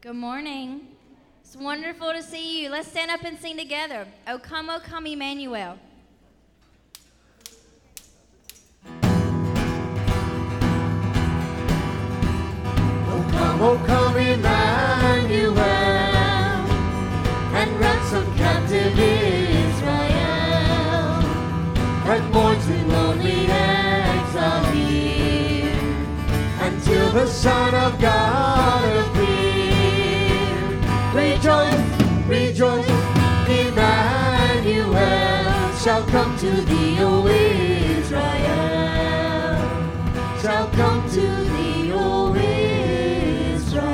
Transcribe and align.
Good 0.00 0.14
morning. 0.14 0.86
It's 1.42 1.56
wonderful 1.56 2.12
to 2.12 2.22
see 2.22 2.62
you. 2.62 2.70
Let's 2.70 2.86
stand 2.86 3.10
up 3.10 3.24
and 3.24 3.36
sing 3.36 3.56
together. 3.56 4.06
O 4.28 4.38
come, 4.38 4.70
O 4.70 4.78
come, 4.78 5.08
Emmanuel. 5.08 5.76
O 13.08 13.26
come, 13.32 13.60
O 13.60 13.76
come, 13.84 14.16
Emmanuel, 14.18 15.58
and 17.58 17.80
ransom 17.80 18.36
captive 18.36 18.96
Israel 18.96 19.88
that 22.06 22.30
mourns 22.32 22.68
in 22.68 22.88
lonely 22.88 23.46
exile 23.48 24.64
here 24.72 25.74
until 26.60 27.10
the 27.10 27.26
Son 27.26 27.74
of 27.74 28.00
God. 28.00 28.47
Rejoice, 31.48 31.80
rejoice, 32.26 32.86
Emmanuel 33.48 34.92
shall 35.78 36.04
come 36.08 36.36
to 36.36 36.50
thee, 36.50 36.98
O 37.00 37.26
Israel, 37.26 38.18
shall 40.42 40.68
come 40.72 41.08
to 41.08 41.20
thee, 41.22 41.90
O 41.94 42.34
Israel. 43.54 43.88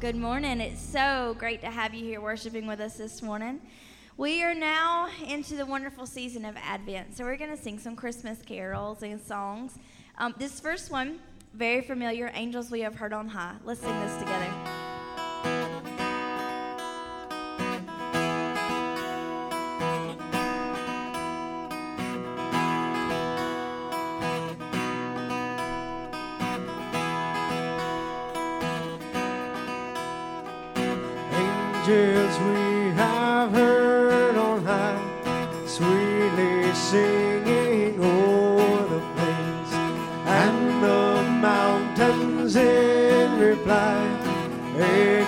Good 0.00 0.16
morning. 0.16 0.60
It's 0.60 0.82
so 0.82 1.34
great 1.38 1.62
to 1.62 1.70
have 1.70 1.94
you 1.94 2.04
here 2.04 2.20
worshiping 2.20 2.66
with 2.66 2.80
us 2.80 2.98
this 2.98 3.22
morning. 3.22 3.62
We 4.18 4.42
are 4.44 4.54
now 4.54 5.08
into 5.26 5.56
the 5.56 5.64
wonderful 5.64 6.04
season 6.04 6.44
of 6.44 6.58
Advent, 6.58 7.16
so 7.16 7.24
we're 7.24 7.38
going 7.38 7.56
to 7.56 7.62
sing 7.62 7.78
some 7.78 7.96
Christmas 7.96 8.42
carols 8.44 9.02
and 9.02 9.18
songs. 9.18 9.78
Um, 10.18 10.34
this 10.36 10.60
first 10.60 10.90
one, 10.90 11.20
very 11.54 11.82
familiar, 11.82 12.30
Angels 12.34 12.70
We 12.70 12.80
Have 12.80 12.96
Heard 12.96 13.12
on 13.12 13.28
High. 13.28 13.54
Let's 13.64 13.80
sing 13.80 14.00
this 14.00 14.18
together. 14.18 14.83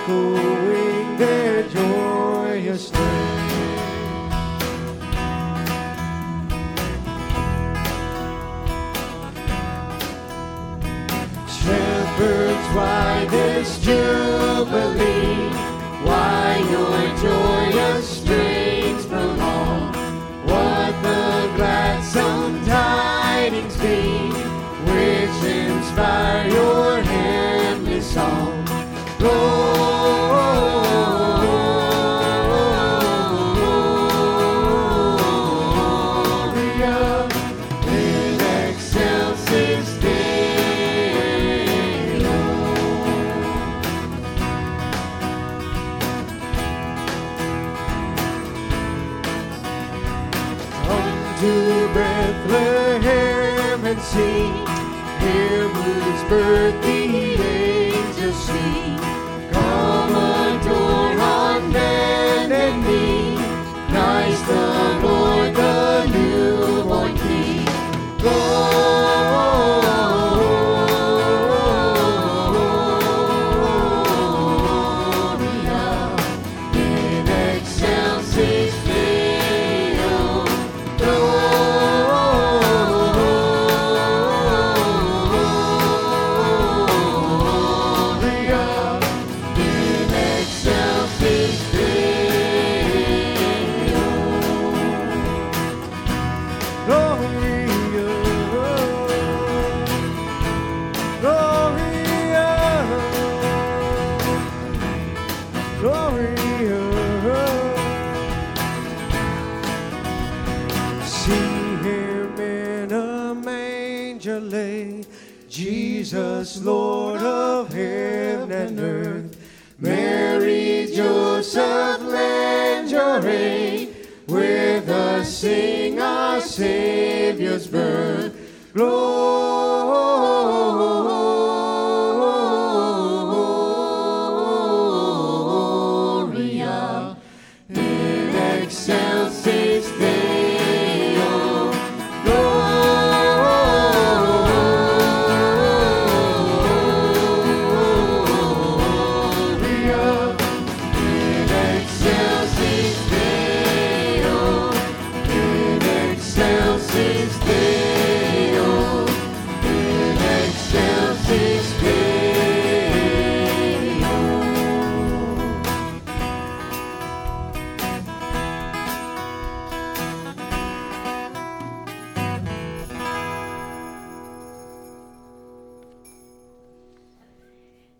Echoing 0.07 0.36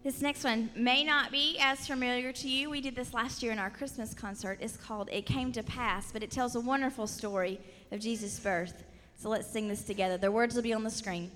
This 0.08 0.22
next 0.22 0.46
one 0.46 0.70
may 0.74 1.04
not 1.04 1.34
be 1.34 1.58
as 1.60 1.86
familiar 1.86 2.32
to 2.32 2.48
you. 2.48 2.70
We 2.70 2.80
did 2.80 2.96
this 2.96 3.14
last 3.14 3.44
year 3.44 3.52
in 3.52 3.60
our 3.60 3.70
Christmas 3.70 4.14
concert. 4.14 4.58
It's 4.62 4.78
called 4.78 5.10
It 5.12 5.26
Came 5.26 5.52
to 5.52 5.62
Pass, 5.62 6.14
but 6.14 6.24
it 6.24 6.32
tells 6.32 6.56
a 6.56 6.62
wonderful 6.62 7.08
story 7.08 7.60
of 7.92 8.00
Jesus' 8.00 8.40
birth. 8.40 8.86
So 9.18 9.28
let's 9.28 9.50
sing 9.50 9.68
this 9.68 9.84
together. 9.84 10.18
The 10.18 10.32
words 10.32 10.56
will 10.56 10.64
be 10.64 10.72
on 10.72 10.86
the 10.86 10.90
screen. 10.90 11.30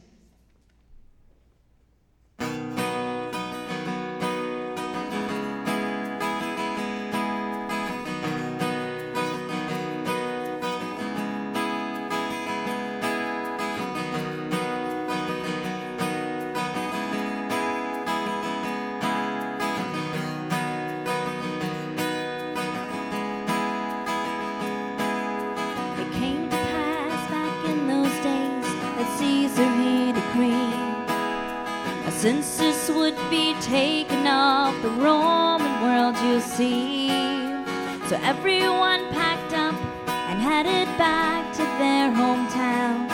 Everyone 38.31 39.01
packed 39.09 39.53
up 39.53 39.75
and 40.07 40.39
headed 40.39 40.87
back 40.97 41.51
to 41.51 41.63
their 41.81 42.09
hometown. 42.19 43.11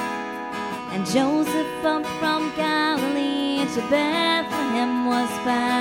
And 0.94 1.08
Joseph 1.08 1.84
up 1.84 2.06
from 2.20 2.54
Galilee 2.56 3.66
to 3.74 3.82
Bethlehem 3.90 5.08
was 5.08 5.30
bound. 5.44 5.77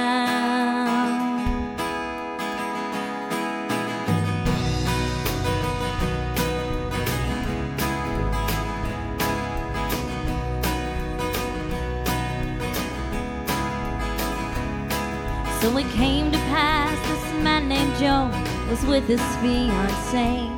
Was 18.76 18.86
with 18.86 19.06
his 19.08 19.20
fiancée. 19.40 20.48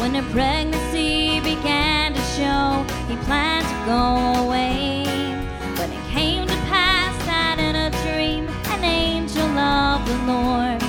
When 0.00 0.14
her 0.14 0.32
pregnancy 0.32 1.40
began 1.40 2.14
to 2.14 2.20
show, 2.36 2.84
he 3.08 3.16
planned 3.24 3.66
to 3.66 3.78
go 3.86 4.44
away. 4.44 5.04
But 5.76 5.90
it 5.90 6.04
came 6.10 6.46
to 6.46 6.56
pass 6.70 7.16
that 7.26 7.58
in 7.58 7.74
a 7.74 7.90
dream, 8.04 8.48
an 8.74 8.84
angel 8.84 9.46
of 9.58 10.06
the 10.06 10.18
Lord 10.32 10.80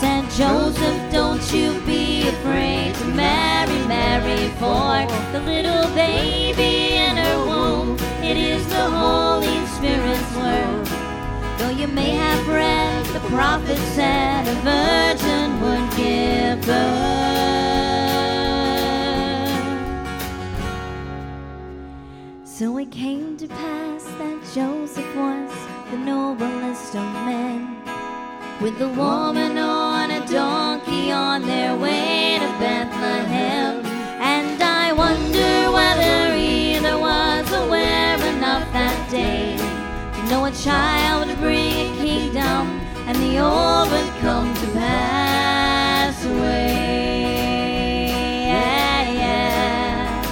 said, 0.00 0.24
Joseph, 0.30 1.12
don't 1.12 1.44
you 1.52 1.80
be 1.84 2.28
afraid 2.28 2.94
to 2.94 3.04
marry 3.06 3.80
Mary, 3.86 4.48
for 4.60 5.06
the 5.32 5.40
little 5.40 5.88
baby 5.94 6.96
in 6.96 7.16
her 7.16 7.38
womb, 7.46 7.96
it 8.22 8.36
is 8.36 8.66
the 8.68 8.88
Holy 8.90 9.66
Spirit's 9.66 10.36
word. 10.36 10.91
Though 11.62 11.70
you 11.70 11.86
may 11.86 12.10
have 12.10 12.48
read, 12.48 13.06
the 13.14 13.20
prophet 13.28 13.78
said 13.94 14.48
a 14.48 14.54
virgin 14.66 15.60
would 15.62 15.96
give 15.96 16.60
birth. 16.66 16.82
So 22.44 22.78
it 22.78 22.90
came 22.90 23.36
to 23.36 23.46
pass 23.46 24.02
that 24.02 24.40
Joseph 24.52 25.14
was 25.14 25.52
the 25.92 25.98
noblest 25.98 26.96
of 26.96 27.08
men, 27.30 27.76
with 28.60 28.76
the 28.80 28.88
woman 28.88 29.56
on 29.56 30.10
a 30.10 30.26
donkey 30.26 31.12
on 31.12 31.42
their 31.42 31.76
way 31.76 32.38
to 32.40 32.48
Bethlehem. 32.58 33.71
Child 40.60 41.28
would 41.28 41.38
bring 41.38 41.72
a 41.72 41.96
kingdom 41.96 42.80
and 43.06 43.16
the 43.16 43.38
old 43.38 43.90
would 43.90 44.12
come 44.20 44.54
to 44.54 44.66
pass 44.72 46.24
away. 46.26 48.08
Yeah, 48.46 49.10
yeah. 49.12 50.22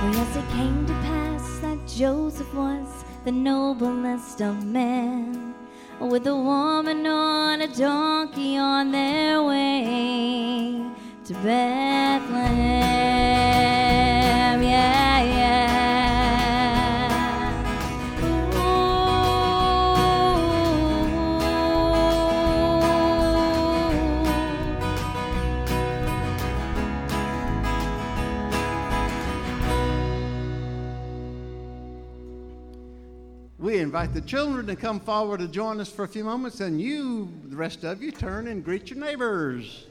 Oh, 0.00 0.10
yes, 0.12 0.36
it 0.36 0.48
came 0.50 0.86
to 0.86 0.92
pass 0.92 1.58
that 1.60 1.86
Joseph 1.86 2.54
was 2.54 3.04
the 3.24 3.32
noblest 3.32 4.40
of 4.40 4.64
men, 4.64 5.54
with 5.98 6.26
a 6.26 6.36
woman 6.36 7.06
on 7.06 7.62
a 7.62 7.68
donkey 7.68 8.56
on 8.56 8.92
their 8.92 9.42
way 9.42 10.84
to 11.24 11.32
Bethlehem. 11.32 12.62
Yeah, 14.62 15.22
yeah. 15.22 15.70
We 33.58 33.78
invite 33.78 34.12
the 34.12 34.20
children 34.20 34.66
to 34.66 34.76
come 34.76 35.00
forward 35.00 35.40
to 35.40 35.48
join 35.48 35.80
us 35.80 35.88
for 35.88 36.04
a 36.04 36.08
few 36.08 36.22
moments, 36.22 36.60
and 36.60 36.78
you, 36.78 37.32
the 37.46 37.56
rest 37.56 37.82
of 37.82 38.02
you, 38.02 38.12
turn 38.12 38.48
and 38.48 38.62
greet 38.62 38.90
your 38.90 38.98
neighbors. 38.98 39.86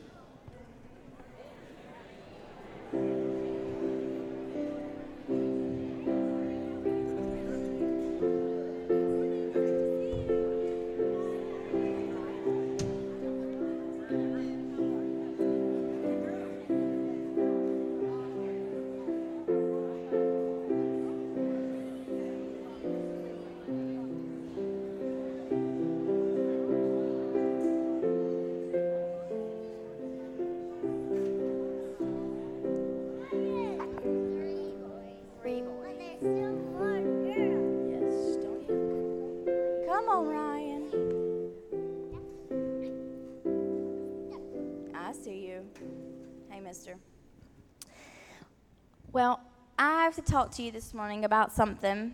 To 50.53 50.61
you 50.61 50.71
this 50.71 50.93
morning 50.93 51.25
about 51.25 51.51
something 51.51 52.13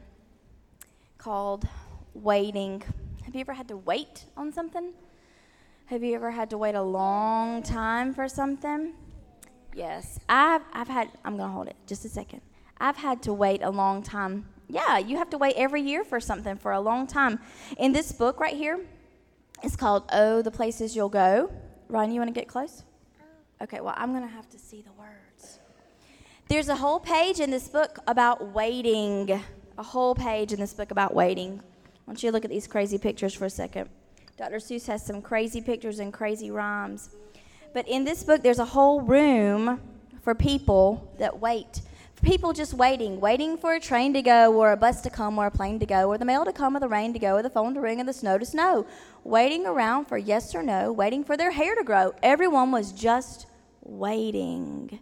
called 1.17 1.67
waiting. 2.13 2.81
Have 3.25 3.35
you 3.35 3.41
ever 3.41 3.51
had 3.51 3.67
to 3.67 3.75
wait 3.75 4.23
on 4.37 4.53
something? 4.53 4.93
Have 5.87 6.03
you 6.03 6.15
ever 6.15 6.31
had 6.31 6.49
to 6.51 6.57
wait 6.57 6.73
a 6.73 6.81
long 6.81 7.61
time 7.61 8.13
for 8.13 8.29
something? 8.29 8.93
Yes, 9.75 10.21
I've, 10.29 10.61
I've 10.71 10.87
had, 10.87 11.09
I'm 11.25 11.35
going 11.35 11.49
to 11.49 11.53
hold 11.53 11.67
it 11.67 11.75
just 11.85 12.05
a 12.05 12.09
second. 12.09 12.39
I've 12.77 12.95
had 12.95 13.21
to 13.23 13.33
wait 13.33 13.61
a 13.61 13.69
long 13.69 14.01
time. 14.01 14.47
Yeah, 14.69 14.97
you 14.97 15.17
have 15.17 15.29
to 15.31 15.37
wait 15.37 15.55
every 15.57 15.81
year 15.81 16.05
for 16.05 16.21
something 16.21 16.55
for 16.55 16.71
a 16.71 16.79
long 16.79 17.07
time. 17.07 17.39
In 17.77 17.91
this 17.91 18.13
book 18.13 18.39
right 18.39 18.55
here, 18.55 18.79
it's 19.63 19.75
called 19.75 20.03
Oh, 20.13 20.41
the 20.41 20.51
Places 20.51 20.95
You'll 20.95 21.09
Go. 21.09 21.51
Ryan, 21.89 22.13
you 22.13 22.21
want 22.21 22.33
to 22.33 22.39
get 22.39 22.47
close? 22.47 22.83
Okay, 23.61 23.81
well, 23.81 23.95
I'm 23.97 24.11
going 24.11 24.25
to 24.25 24.33
have 24.33 24.47
to 24.51 24.57
see 24.57 24.81
the 24.81 24.93
words. 24.93 25.28
There's 26.49 26.67
a 26.67 26.75
whole 26.75 26.99
page 26.99 27.39
in 27.39 27.51
this 27.51 27.67
book 27.67 27.99
about 28.07 28.53
waiting. 28.55 29.39
A 29.77 29.83
whole 29.83 30.15
page 30.15 30.51
in 30.51 30.59
this 30.59 30.73
book 30.73 30.89
about 30.89 31.13
waiting. 31.13 31.61
I 31.85 31.91
want 32.07 32.23
you 32.23 32.29
to 32.31 32.33
look 32.33 32.43
at 32.43 32.49
these 32.49 32.65
crazy 32.65 32.97
pictures 32.97 33.35
for 33.35 33.45
a 33.45 33.51
second. 33.51 33.87
Dr. 34.35 34.55
Seuss 34.55 34.87
has 34.87 35.05
some 35.05 35.21
crazy 35.21 35.61
pictures 35.61 35.99
and 35.99 36.11
crazy 36.11 36.49
rhymes. 36.49 37.11
But 37.71 37.87
in 37.87 38.03
this 38.03 38.23
book, 38.23 38.41
there's 38.41 38.57
a 38.57 38.65
whole 38.65 39.01
room 39.01 39.79
for 40.23 40.33
people 40.33 41.13
that 41.19 41.39
wait. 41.39 41.81
People 42.23 42.51
just 42.51 42.73
waiting, 42.73 43.19
waiting 43.19 43.55
for 43.55 43.75
a 43.75 43.79
train 43.79 44.11
to 44.15 44.23
go, 44.23 44.51
or 44.51 44.71
a 44.71 44.77
bus 44.77 45.01
to 45.01 45.11
come, 45.11 45.37
or 45.37 45.45
a 45.45 45.51
plane 45.51 45.77
to 45.77 45.85
go, 45.85 46.07
or 46.07 46.17
the 46.17 46.25
mail 46.25 46.45
to 46.45 46.51
come, 46.51 46.75
or 46.75 46.79
the 46.79 46.87
rain 46.87 47.13
to 47.13 47.19
go, 47.19 47.35
or 47.35 47.43
the 47.43 47.51
phone 47.51 47.75
to 47.75 47.79
ring, 47.79 48.01
or 48.01 48.05
the 48.05 48.11
snow 48.11 48.39
to 48.39 48.45
snow. 48.45 48.87
Waiting 49.23 49.67
around 49.67 50.05
for 50.05 50.17
yes 50.17 50.55
or 50.55 50.63
no, 50.63 50.91
waiting 50.91 51.23
for 51.23 51.37
their 51.37 51.51
hair 51.51 51.75
to 51.75 51.83
grow. 51.83 52.11
Everyone 52.23 52.71
was 52.71 52.91
just 52.91 53.45
waiting. 53.83 54.99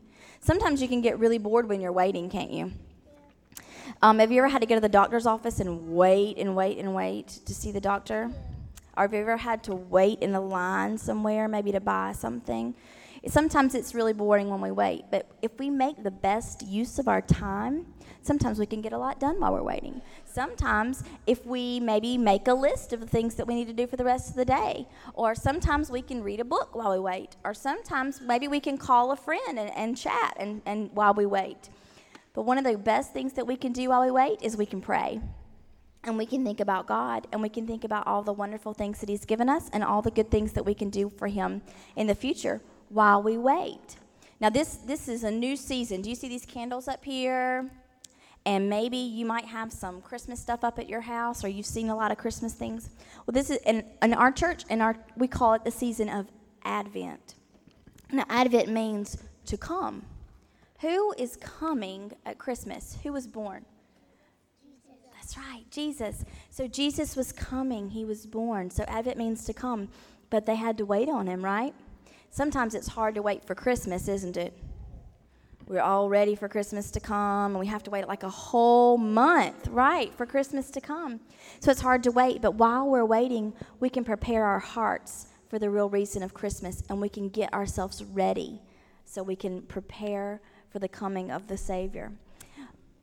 Sometimes 0.47 0.81
you 0.81 0.87
can 0.87 1.01
get 1.01 1.19
really 1.19 1.39
bored 1.39 1.67
when 1.67 1.81
you're 1.81 1.91
waiting, 1.91 2.29
can't 2.29 2.51
you? 2.51 2.71
Um, 4.01 4.19
have 4.19 4.31
you 4.31 4.37
ever 4.37 4.47
had 4.47 4.61
to 4.61 4.65
go 4.65 4.75
to 4.75 4.79
the 4.79 4.87
doctor's 4.87 5.25
office 5.25 5.59
and 5.59 5.93
wait 5.93 6.37
and 6.37 6.55
wait 6.55 6.77
and 6.77 6.95
wait 6.95 7.27
to 7.47 7.53
see 7.53 7.69
the 7.73 7.81
doctor? 7.81 8.31
Or 8.95 9.03
have 9.03 9.13
you 9.13 9.19
ever 9.19 9.35
had 9.35 9.61
to 9.65 9.75
wait 9.75 10.19
in 10.19 10.33
a 10.35 10.39
line 10.39 10.97
somewhere, 10.97 11.49
maybe 11.49 11.73
to 11.73 11.81
buy 11.81 12.13
something? 12.13 12.75
Sometimes 13.27 13.75
it's 13.75 13.93
really 13.93 14.13
boring 14.13 14.47
when 14.47 14.61
we 14.61 14.71
wait, 14.71 15.03
but 15.11 15.29
if 15.41 15.51
we 15.59 15.69
make 15.69 16.01
the 16.01 16.11
best 16.11 16.65
use 16.65 16.97
of 16.97 17.09
our 17.09 17.21
time, 17.21 17.85
sometimes 18.27 18.59
we 18.59 18.65
can 18.65 18.81
get 18.81 18.93
a 18.93 18.97
lot 18.97 19.19
done 19.19 19.39
while 19.39 19.53
we're 19.53 19.63
waiting. 19.63 20.01
Sometimes, 20.25 21.03
if 21.25 21.45
we 21.45 21.79
maybe 21.79 22.17
make 22.17 22.47
a 22.47 22.53
list 22.53 22.93
of 22.93 22.99
the 22.99 23.07
things 23.07 23.35
that 23.35 23.47
we 23.47 23.55
need 23.55 23.67
to 23.67 23.73
do 23.73 23.87
for 23.87 23.95
the 23.95 24.03
rest 24.03 24.29
of 24.29 24.35
the 24.35 24.45
day, 24.45 24.87
or 25.13 25.33
sometimes 25.33 25.89
we 25.89 26.01
can 26.01 26.21
read 26.21 26.39
a 26.39 26.45
book 26.45 26.75
while 26.75 26.91
we 26.91 26.99
wait, 26.99 27.37
or 27.43 27.53
sometimes 27.53 28.21
maybe 28.21 28.47
we 28.47 28.59
can 28.59 28.77
call 28.77 29.11
a 29.11 29.15
friend 29.15 29.57
and, 29.57 29.71
and 29.75 29.97
chat 29.97 30.35
and, 30.37 30.61
and 30.65 30.91
while 30.93 31.13
we 31.13 31.25
wait. 31.25 31.69
But 32.33 32.43
one 32.43 32.57
of 32.59 32.65
the 32.65 32.77
best 32.77 33.13
things 33.13 33.33
that 33.33 33.47
we 33.47 33.55
can 33.55 33.71
do 33.71 33.89
while 33.89 34.01
we 34.01 34.11
wait 34.11 34.43
is 34.43 34.57
we 34.57 34.67
can 34.67 34.81
pray. 34.81 35.21
And 36.03 36.17
we 36.17 36.25
can 36.25 36.45
think 36.45 36.59
about 36.59 36.85
God 36.85 37.27
and 37.31 37.41
we 37.41 37.49
can 37.49 37.65
think 37.65 37.83
about 37.83 38.05
all 38.05 38.21
the 38.21 38.33
wonderful 38.33 38.73
things 38.73 38.99
that 38.99 39.09
He's 39.09 39.25
given 39.25 39.49
us 39.49 39.69
and 39.73 39.83
all 39.83 40.01
the 40.01 40.11
good 40.11 40.29
things 40.29 40.53
that 40.53 40.63
we 40.63 40.73
can 40.73 40.89
do 40.89 41.09
for 41.09 41.27
Him 41.27 41.61
in 41.95 42.07
the 42.07 42.15
future 42.15 42.61
while 42.89 43.23
we 43.23 43.37
wait. 43.37 43.97
Now, 44.39 44.51
this, 44.51 44.75
this 44.75 45.07
is 45.07 45.23
a 45.23 45.31
new 45.31 45.55
season. 45.55 46.01
Do 46.03 46.09
you 46.09 46.15
see 46.15 46.29
these 46.29 46.45
candles 46.45 46.87
up 46.87 47.03
here? 47.03 47.71
And 48.47 48.69
maybe 48.69 48.95
you 48.95 49.25
might 49.25 49.43
have 49.43 49.73
some 49.73 50.01
Christmas 50.01 50.39
stuff 50.39 50.63
up 50.63 50.79
at 50.79 50.87
your 50.87 51.01
house, 51.01 51.43
or 51.43 51.49
you've 51.49 51.65
seen 51.65 51.89
a 51.89 51.95
lot 51.95 52.11
of 52.11 52.17
Christmas 52.17 52.53
things. 52.53 52.89
Well, 53.25 53.33
this 53.33 53.49
is 53.49 53.57
in, 53.65 53.83
in 54.01 54.13
our 54.13 54.31
church, 54.31 54.63
in 54.69 54.79
our 54.79 54.95
we 55.17 55.27
call 55.27 55.53
it 55.55 55.65
the 55.65 55.71
season 55.71 56.07
of 56.07 56.27
Advent. 56.63 57.35
Now, 58.09 58.23
Advent 58.29 58.69
means 58.69 59.17
to 59.47 59.57
come. 59.57 60.05
Who 60.79 61.13
is 61.17 61.35
coming 61.35 62.13
at 62.25 62.37
Christmas? 62.37 62.97
Who 63.03 63.11
was 63.11 63.27
born? 63.27 63.65
Jesus. 64.63 64.95
That's 65.13 65.37
right, 65.37 65.65
Jesus. 65.69 66.23
So 66.49 66.69
Jesus 66.69 67.17
was 67.17 67.33
coming, 67.33 67.89
he 67.89 68.05
was 68.05 68.25
born. 68.25 68.69
So 68.69 68.85
Advent 68.87 69.17
means 69.17 69.43
to 69.43 69.53
come, 69.53 69.89
but 70.29 70.45
they 70.45 70.55
had 70.55 70.77
to 70.77 70.85
wait 70.85 71.09
on 71.09 71.27
him, 71.27 71.43
right? 71.43 71.73
Sometimes 72.29 72.75
it's 72.75 72.87
hard 72.87 73.13
to 73.15 73.21
wait 73.21 73.43
for 73.43 73.55
Christmas, 73.55 74.07
isn't 74.07 74.37
it? 74.37 74.57
We're 75.67 75.81
all 75.81 76.07
ready 76.07 76.33
for 76.33 76.47
Christmas 76.47 76.91
to 76.91 77.01
come, 77.01 77.51
and 77.51 77.59
we 77.59 77.67
have 77.67 77.83
to 77.83 77.91
wait 77.91 78.07
like 78.07 78.23
a 78.23 78.29
whole 78.29 78.97
month, 78.97 79.67
right, 79.67 80.13
for 80.15 80.25
Christmas 80.25 80.71
to 80.71 80.79
come. 80.79 81.19
So 81.59 81.71
it's 81.71 81.81
hard 81.81 82.03
to 82.03 82.11
wait, 82.11 82.41
but 82.41 82.55
while 82.55 82.87
we're 82.87 83.03
waiting, 83.03 83.51
we 83.81 83.89
can 83.89 84.05
prepare 84.05 84.45
our 84.45 84.59
hearts 84.59 85.27
for 85.49 85.59
the 85.59 85.69
real 85.69 85.89
reason 85.89 86.23
of 86.23 86.33
Christmas, 86.33 86.83
and 86.87 87.01
we 87.01 87.09
can 87.09 87.27
get 87.27 87.53
ourselves 87.53 88.01
ready 88.01 88.61
so 89.03 89.21
we 89.21 89.35
can 89.35 89.61
prepare 89.63 90.39
for 90.69 90.79
the 90.79 90.87
coming 90.87 91.31
of 91.31 91.47
the 91.47 91.57
Savior. 91.57 92.13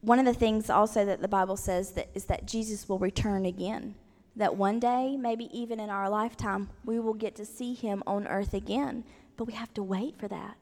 One 0.00 0.18
of 0.18 0.25
the 0.25 0.33
things 0.33 0.71
also 0.71 1.04
that 1.04 1.21
the 1.21 1.28
Bible 1.28 1.59
says 1.59 1.92
that 1.92 2.09
is 2.14 2.25
that 2.26 2.47
Jesus 2.47 2.88
will 2.88 2.99
return 2.99 3.44
again. 3.44 3.94
That 4.37 4.56
one 4.56 4.80
day, 4.80 5.18
maybe 5.18 5.50
even 5.52 5.78
in 5.78 5.90
our 5.90 6.09
lifetime, 6.09 6.71
we 6.83 6.99
will 6.99 7.14
get 7.14 7.37
to 7.37 7.44
see 7.44 7.75
him 7.75 8.02
on 8.06 8.26
earth 8.26 8.54
again. 8.54 9.04
But 9.37 9.44
we 9.44 9.52
have 9.52 9.75
to 9.75 9.83
wait 9.83 10.16
for 10.16 10.28
that. 10.28 10.56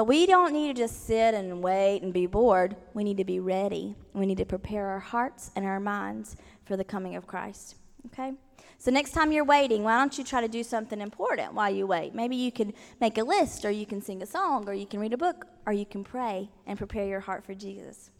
But 0.00 0.06
we 0.06 0.24
don't 0.24 0.54
need 0.54 0.74
to 0.74 0.82
just 0.82 1.06
sit 1.06 1.34
and 1.34 1.62
wait 1.62 2.00
and 2.00 2.10
be 2.10 2.24
bored. 2.24 2.74
We 2.94 3.04
need 3.04 3.18
to 3.18 3.24
be 3.24 3.38
ready. 3.38 3.94
We 4.14 4.24
need 4.24 4.38
to 4.38 4.46
prepare 4.46 4.86
our 4.86 4.98
hearts 4.98 5.50
and 5.54 5.66
our 5.66 5.78
minds 5.78 6.36
for 6.64 6.78
the 6.78 6.84
coming 6.84 7.16
of 7.16 7.26
Christ. 7.26 7.76
Okay? 8.06 8.32
So 8.78 8.90
next 8.90 9.10
time 9.10 9.30
you're 9.30 9.44
waiting, 9.44 9.82
why 9.84 9.98
don't 9.98 10.16
you 10.16 10.24
try 10.24 10.40
to 10.40 10.48
do 10.48 10.62
something 10.62 11.02
important 11.02 11.52
while 11.52 11.68
you 11.68 11.86
wait? 11.86 12.14
Maybe 12.14 12.34
you 12.34 12.50
can 12.50 12.72
make 12.98 13.18
a 13.18 13.22
list, 13.22 13.66
or 13.66 13.70
you 13.70 13.84
can 13.84 14.00
sing 14.00 14.22
a 14.22 14.26
song, 14.26 14.66
or 14.70 14.72
you 14.72 14.86
can 14.86 15.00
read 15.00 15.12
a 15.12 15.18
book, 15.18 15.44
or 15.66 15.74
you 15.74 15.84
can 15.84 16.02
pray 16.02 16.48
and 16.66 16.78
prepare 16.78 17.06
your 17.06 17.20
heart 17.20 17.44
for 17.44 17.52
Jesus. 17.52 18.10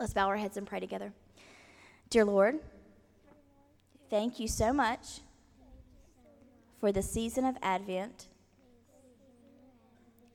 Let's 0.00 0.14
bow 0.14 0.28
our 0.28 0.38
heads 0.38 0.56
and 0.56 0.66
pray 0.66 0.80
together. 0.80 1.12
Dear 2.08 2.24
Lord, 2.24 2.58
thank 4.08 4.40
you 4.40 4.48
so 4.48 4.72
much 4.72 5.20
for 6.80 6.90
the 6.90 7.02
season 7.02 7.44
of 7.44 7.58
Advent. 7.60 8.28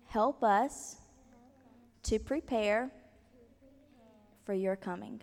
Help 0.08 0.44
us 0.44 0.98
to 2.04 2.18
prepare 2.18 2.90
for 4.46 4.54
your 4.54 4.76
coming. 4.76 5.22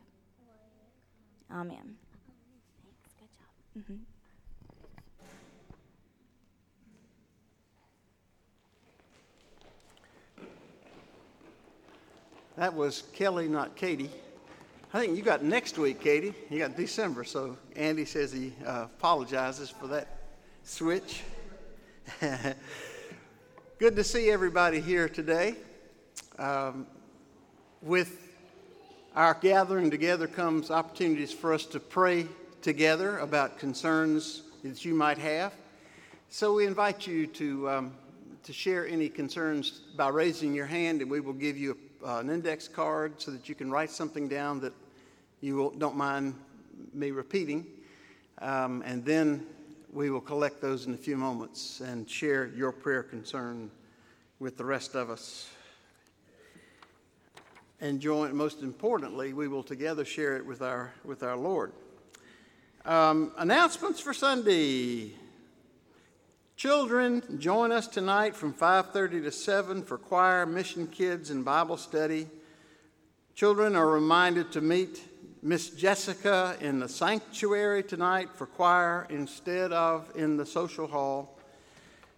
Amen. 1.50 1.96
Thanks. 2.82 3.14
Good 3.18 3.28
job. 3.32 3.48
Mm-hmm. 3.78 4.02
That 12.56 12.74
was 12.74 13.04
Kelly, 13.12 13.48
not 13.48 13.74
Katie. 13.74 14.10
I 14.92 15.00
think 15.00 15.16
you 15.16 15.22
got 15.22 15.42
next 15.42 15.76
week, 15.76 16.00
Katie. 16.00 16.34
You 16.50 16.58
got 16.60 16.76
December, 16.76 17.24
so 17.24 17.56
Andy 17.74 18.04
says 18.04 18.30
he 18.30 18.52
uh, 18.64 18.84
apologizes 18.84 19.70
for 19.70 19.88
that 19.88 20.06
switch. 20.62 21.22
Good 23.84 23.96
to 23.96 24.04
see 24.04 24.30
everybody 24.30 24.80
here 24.80 25.10
today. 25.10 25.56
Um, 26.38 26.86
with 27.82 28.18
our 29.14 29.34
gathering 29.34 29.90
together 29.90 30.26
comes 30.26 30.70
opportunities 30.70 31.34
for 31.34 31.52
us 31.52 31.66
to 31.66 31.80
pray 31.80 32.26
together 32.62 33.18
about 33.18 33.58
concerns 33.58 34.40
that 34.62 34.86
you 34.86 34.94
might 34.94 35.18
have. 35.18 35.52
So 36.30 36.54
we 36.54 36.64
invite 36.64 37.06
you 37.06 37.26
to, 37.26 37.68
um, 37.68 37.92
to 38.44 38.54
share 38.54 38.88
any 38.88 39.10
concerns 39.10 39.82
by 39.98 40.08
raising 40.08 40.54
your 40.54 40.64
hand, 40.64 41.02
and 41.02 41.10
we 41.10 41.20
will 41.20 41.34
give 41.34 41.58
you 41.58 41.76
uh, 42.02 42.20
an 42.20 42.30
index 42.30 42.66
card 42.66 43.20
so 43.20 43.32
that 43.32 43.50
you 43.50 43.54
can 43.54 43.70
write 43.70 43.90
something 43.90 44.28
down 44.28 44.60
that 44.60 44.72
you 45.42 45.74
don't 45.76 45.94
mind 45.94 46.36
me 46.94 47.10
repeating. 47.10 47.66
Um, 48.40 48.82
and 48.86 49.04
then 49.04 49.44
we 49.94 50.10
will 50.10 50.20
collect 50.20 50.60
those 50.60 50.86
in 50.86 50.94
a 50.94 50.96
few 50.96 51.16
moments 51.16 51.80
and 51.80 52.10
share 52.10 52.48
your 52.48 52.72
prayer 52.72 53.04
concern 53.04 53.70
with 54.40 54.56
the 54.56 54.64
rest 54.64 54.96
of 54.96 55.08
us. 55.08 55.48
And 57.80 58.00
join, 58.00 58.34
most 58.34 58.62
importantly, 58.62 59.32
we 59.32 59.46
will 59.46 59.62
together 59.62 60.04
share 60.04 60.36
it 60.36 60.44
with 60.44 60.62
our, 60.62 60.92
with 61.04 61.22
our 61.22 61.36
Lord. 61.36 61.72
Um, 62.84 63.30
announcements 63.38 64.00
for 64.00 64.12
Sunday. 64.12 65.12
Children, 66.56 67.38
join 67.38 67.70
us 67.70 67.86
tonight 67.86 68.34
from 68.34 68.52
5:30 68.52 69.22
to 69.22 69.30
7 69.30 69.84
for 69.84 69.96
choir, 69.96 70.44
mission 70.44 70.88
kids, 70.88 71.30
and 71.30 71.44
Bible 71.44 71.76
study. 71.76 72.26
Children 73.36 73.76
are 73.76 73.88
reminded 73.88 74.50
to 74.52 74.60
meet 74.60 75.02
Miss 75.46 75.68
Jessica 75.68 76.56
in 76.62 76.78
the 76.78 76.88
sanctuary 76.88 77.82
tonight 77.82 78.30
for 78.34 78.46
choir 78.46 79.06
instead 79.10 79.72
of 79.72 80.10
in 80.16 80.38
the 80.38 80.46
social 80.46 80.86
hall. 80.86 81.36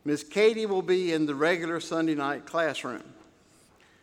Miss 0.04 0.22
Katie 0.22 0.64
will 0.64 0.80
be 0.80 1.12
in 1.12 1.26
the 1.26 1.34
regular 1.34 1.80
Sunday 1.80 2.14
night 2.14 2.46
classroom. 2.46 3.02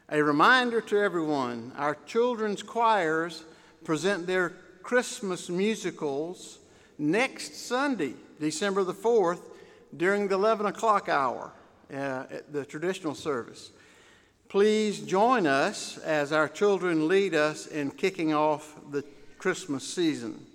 A 0.10 0.22
reminder 0.22 0.82
to 0.82 1.00
everyone 1.00 1.72
our 1.77 1.96
children's 2.06 2.62
choirs 2.62 3.46
present 3.86 4.27
their 4.27 4.50
Christmas 4.82 5.48
musicals 5.50 6.60
next 6.98 7.56
Sunday, 7.65 8.15
December 8.42 8.84
the 8.84 8.94
4th, 8.94 9.39
during 9.96 10.27
the 10.27 10.36
11 10.36 10.65
o'clock 10.65 11.08
hour 11.08 11.53
uh, 11.94 12.25
at 12.30 12.51
the 12.51 12.65
traditional 12.65 13.15
service. 13.15 13.72
Please 14.53 15.00
join 15.00 15.48
us 15.48 15.98
as 15.98 16.31
our 16.31 16.48
children 16.48 17.07
lead 17.07 17.33
us 17.33 17.65
in 17.65 17.89
kicking 17.89 18.36
off 18.36 18.79
the 18.91 19.03
Christmas 19.39 19.83
season. 19.83 20.45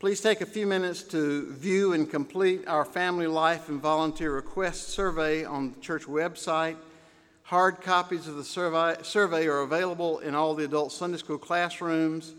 Please 0.00 0.20
take 0.20 0.40
a 0.40 0.44
few 0.44 0.66
minutes 0.66 1.04
to 1.04 1.52
view 1.52 1.92
and 1.92 2.10
complete 2.10 2.66
our 2.66 2.84
family 2.84 3.28
life 3.28 3.68
and 3.68 3.80
volunteer 3.80 4.34
request 4.34 4.88
survey 4.88 5.44
on 5.44 5.70
the 5.70 5.78
church 5.78 6.06
website. 6.06 6.74
Hard 7.44 7.80
copies 7.80 8.26
of 8.26 8.34
the 8.34 8.42
survey, 8.42 9.00
survey 9.04 9.46
are 9.46 9.60
available 9.60 10.18
in 10.18 10.34
all 10.34 10.56
the 10.56 10.64
adult 10.64 10.90
Sunday 10.90 11.18
school 11.18 11.38
classrooms. 11.38 12.34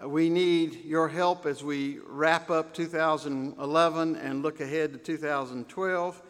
Uh, 0.00 0.08
we 0.08 0.30
need 0.30 0.84
your 0.84 1.08
help 1.08 1.46
as 1.46 1.64
we 1.64 1.98
wrap 2.06 2.48
up 2.48 2.72
2011 2.74 4.14
and 4.14 4.42
look 4.42 4.60
ahead 4.60 4.92
to 4.92 4.98
2012. 5.00 6.22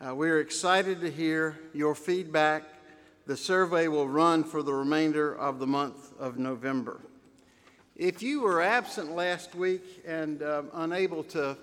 Uh, 0.00 0.14
we're 0.14 0.38
excited 0.38 1.00
to 1.00 1.10
hear 1.10 1.58
your 1.72 1.96
feedback. 1.96 2.62
The 3.26 3.36
survey 3.38 3.88
will 3.88 4.06
run 4.06 4.44
for 4.44 4.62
the 4.62 4.74
remainder 4.74 5.34
of 5.34 5.58
the 5.58 5.66
month 5.66 6.12
of 6.18 6.36
November. 6.36 7.00
If 7.96 8.22
you 8.22 8.42
were 8.42 8.60
absent 8.60 9.12
last 9.12 9.54
week 9.54 10.02
and 10.06 10.42
uh, 10.42 10.64
unable 10.74 11.24
to 11.24 11.56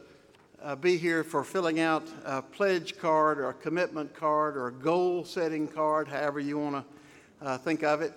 uh, 0.64 0.76
be 0.78 0.98
here 0.98 1.24
for 1.24 1.44
filling 1.44 1.80
out 1.80 2.08
a 2.26 2.42
pledge 2.42 2.98
card 2.98 3.38
or 3.38 3.50
a 3.50 3.54
commitment 3.54 4.16
card 4.16 4.58
or 4.58 4.70
a 4.70 4.72
goal 4.72 5.24
setting 5.24 5.68
card, 5.68 6.08
however 6.08 6.40
you 6.40 6.58
want 6.58 6.84
to 7.42 7.46
uh, 7.46 7.58
think 7.60 7.84
of 7.84 8.02
it, 8.02 8.14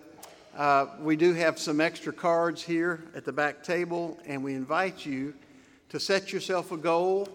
uh, 0.56 0.86
we 1.00 1.14
do 1.14 1.34
have 1.34 1.58
some 1.58 1.82
extra 1.82 2.14
cards 2.14 2.62
here 2.62 3.04
at 3.14 3.26
the 3.26 3.32
back 3.32 3.62
table, 3.62 4.18
and 4.24 4.42
we 4.42 4.54
invite 4.54 5.04
you 5.04 5.34
to 5.90 6.00
set 6.00 6.32
yourself 6.32 6.72
a 6.72 6.78
goal 6.78 7.28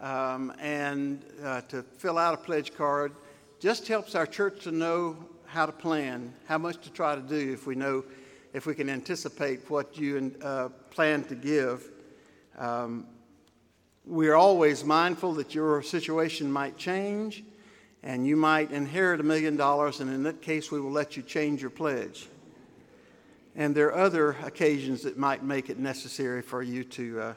um, 0.00 0.52
and 0.60 1.24
uh, 1.42 1.60
to 1.62 1.82
fill 1.82 2.18
out 2.18 2.34
a 2.34 2.36
pledge 2.36 2.72
card. 2.76 3.10
Just 3.64 3.88
helps 3.88 4.14
our 4.14 4.26
church 4.26 4.64
to 4.64 4.72
know 4.72 5.16
how 5.46 5.64
to 5.64 5.72
plan, 5.72 6.34
how 6.46 6.58
much 6.58 6.82
to 6.82 6.92
try 6.92 7.14
to 7.14 7.22
do 7.22 7.54
if 7.54 7.66
we 7.66 7.74
know, 7.74 8.04
if 8.52 8.66
we 8.66 8.74
can 8.74 8.90
anticipate 8.90 9.70
what 9.70 9.96
you 9.96 10.34
uh, 10.42 10.68
plan 10.90 11.24
to 11.24 11.34
give. 11.34 11.90
Um, 12.58 13.06
we're 14.04 14.34
always 14.34 14.84
mindful 14.84 15.32
that 15.36 15.54
your 15.54 15.82
situation 15.82 16.52
might 16.52 16.76
change 16.76 17.42
and 18.02 18.26
you 18.26 18.36
might 18.36 18.70
inherit 18.70 19.20
a 19.20 19.22
million 19.22 19.56
dollars, 19.56 20.00
and 20.00 20.12
in 20.12 20.24
that 20.24 20.42
case, 20.42 20.70
we 20.70 20.78
will 20.78 20.92
let 20.92 21.16
you 21.16 21.22
change 21.22 21.62
your 21.62 21.70
pledge. 21.70 22.28
And 23.56 23.74
there 23.74 23.86
are 23.86 23.96
other 23.96 24.32
occasions 24.44 25.00
that 25.04 25.16
might 25.16 25.42
make 25.42 25.70
it 25.70 25.78
necessary 25.78 26.42
for 26.42 26.62
you 26.62 26.84
to, 26.84 27.18
uh, 27.18 27.34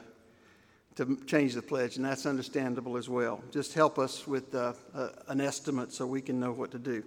to 0.98 1.16
change 1.26 1.54
the 1.54 1.62
pledge, 1.62 1.94
and 1.94 2.04
that's 2.04 2.26
understandable 2.26 2.96
as 2.96 3.08
well. 3.08 3.40
Just 3.52 3.72
help 3.72 4.00
us 4.00 4.26
with 4.26 4.52
uh, 4.52 4.72
uh, 4.92 5.10
an 5.28 5.40
estimate 5.40 5.92
so 5.92 6.04
we 6.04 6.20
can 6.20 6.40
know 6.40 6.50
what 6.50 6.72
to 6.72 6.78
do. 6.78 7.04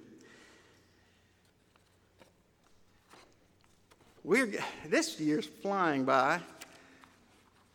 We're, 4.23 4.49
this 4.87 5.19
year's 5.19 5.45
flying 5.45 6.05
by. 6.05 6.39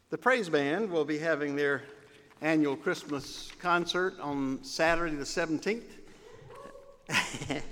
The 0.09 0.17
Praise 0.17 0.49
Band 0.49 0.91
will 0.91 1.05
be 1.05 1.19
having 1.19 1.55
their 1.55 1.83
annual 2.41 2.77
Christmas 2.77 3.53
concert 3.59 4.19
on 4.19 4.65
Saturday 4.65 5.17
the 5.17 5.25
17th. 5.25 5.83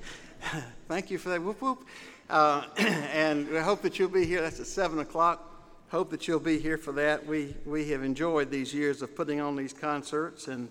Thank 0.89 1.11
you 1.11 1.17
for 1.17 1.31
that. 1.31 1.43
Whoop, 1.43 1.63
whoop. 1.63 1.87
Uh, 2.29 2.65
and 2.77 3.49
we 3.49 3.59
hope 3.59 3.81
that 3.81 3.99
you'll 3.99 4.11
be 4.11 4.27
here. 4.27 4.43
That's 4.43 4.61
at 4.61 4.67
7 4.67 4.99
o'clock. 4.99 5.54
Hope 5.91 6.11
that 6.11 6.27
you'll 6.27 6.41
be 6.41 6.59
here 6.59 6.79
for 6.79 6.93
that. 6.93 7.25
We, 7.25 7.55
we 7.65 7.89
have 7.91 8.03
enjoyed 8.03 8.51
these 8.51 8.73
years 8.75 9.03
of 9.03 9.15
putting 9.15 9.41
on 9.41 9.55
these 9.55 9.73
concerts 9.73 10.49
and 10.49 10.69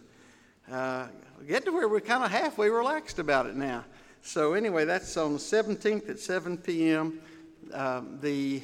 uh, 0.72 1.08
get 1.48 1.65
to 1.65 1.72
where 1.72 1.88
we're 1.88 2.01
kind 2.01 2.24
of 2.24 2.32
halfway 2.32 2.70
relaxed 2.70 3.20
about 3.20 3.46
it 3.46 3.55
now. 3.55 3.86
So, 4.22 4.53
anyway, 4.53 4.86
that's 4.86 5.15
on 5.15 5.34
the 5.34 5.39
17th 5.39 6.10
at 6.10 6.20
7 6.20 6.58
p.m. 6.58 7.20
Um, 7.74 8.17
the 8.22 8.63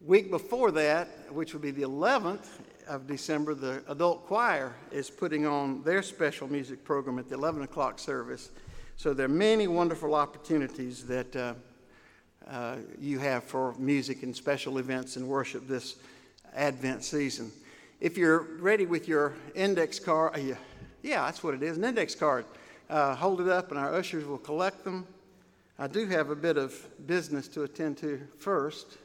week 0.00 0.30
before 0.30 0.70
that, 0.72 1.08
which 1.32 1.52
would 1.52 1.62
be 1.62 1.70
the 1.70 1.82
11th 1.82 2.46
of 2.86 3.06
December, 3.06 3.54
the 3.54 3.82
adult 3.88 4.26
choir 4.26 4.74
is 4.92 5.10
putting 5.10 5.44
on 5.44 5.82
their 5.82 6.02
special 6.02 6.48
music 6.48 6.84
program 6.84 7.18
at 7.18 7.28
the 7.28 7.34
11 7.34 7.62
o'clock 7.62 7.98
service. 7.98 8.50
So 8.96 9.12
there 9.12 9.26
are 9.26 9.28
many 9.28 9.66
wonderful 9.66 10.14
opportunities 10.14 11.04
that 11.06 11.34
uh, 11.34 11.54
uh, 12.50 12.76
you 13.00 13.18
have 13.18 13.44
for 13.44 13.74
music 13.78 14.22
and 14.22 14.34
special 14.34 14.78
events 14.78 15.16
and 15.16 15.26
worship 15.26 15.66
this 15.66 15.96
Advent 16.54 17.04
season. 17.04 17.50
If 18.00 18.16
you're 18.16 18.42
ready 18.60 18.86
with 18.86 19.08
your 19.08 19.34
index 19.54 19.98
card, 19.98 20.36
uh, 20.36 20.54
yeah, 21.02 21.24
that's 21.24 21.42
what 21.42 21.54
it 21.54 21.62
is, 21.62 21.76
an 21.76 21.84
index 21.84 22.14
card. 22.14 22.44
Uh, 22.88 23.14
hold 23.14 23.40
it 23.40 23.48
up 23.48 23.70
and 23.70 23.80
our 23.80 23.94
ushers 23.94 24.24
will 24.24 24.38
collect 24.38 24.84
them. 24.84 25.06
I 25.78 25.86
do 25.88 26.06
have 26.06 26.30
a 26.30 26.36
bit 26.36 26.56
of 26.56 26.72
business 27.06 27.48
to 27.48 27.64
attend 27.64 27.98
to 27.98 28.20
first. 28.38 28.98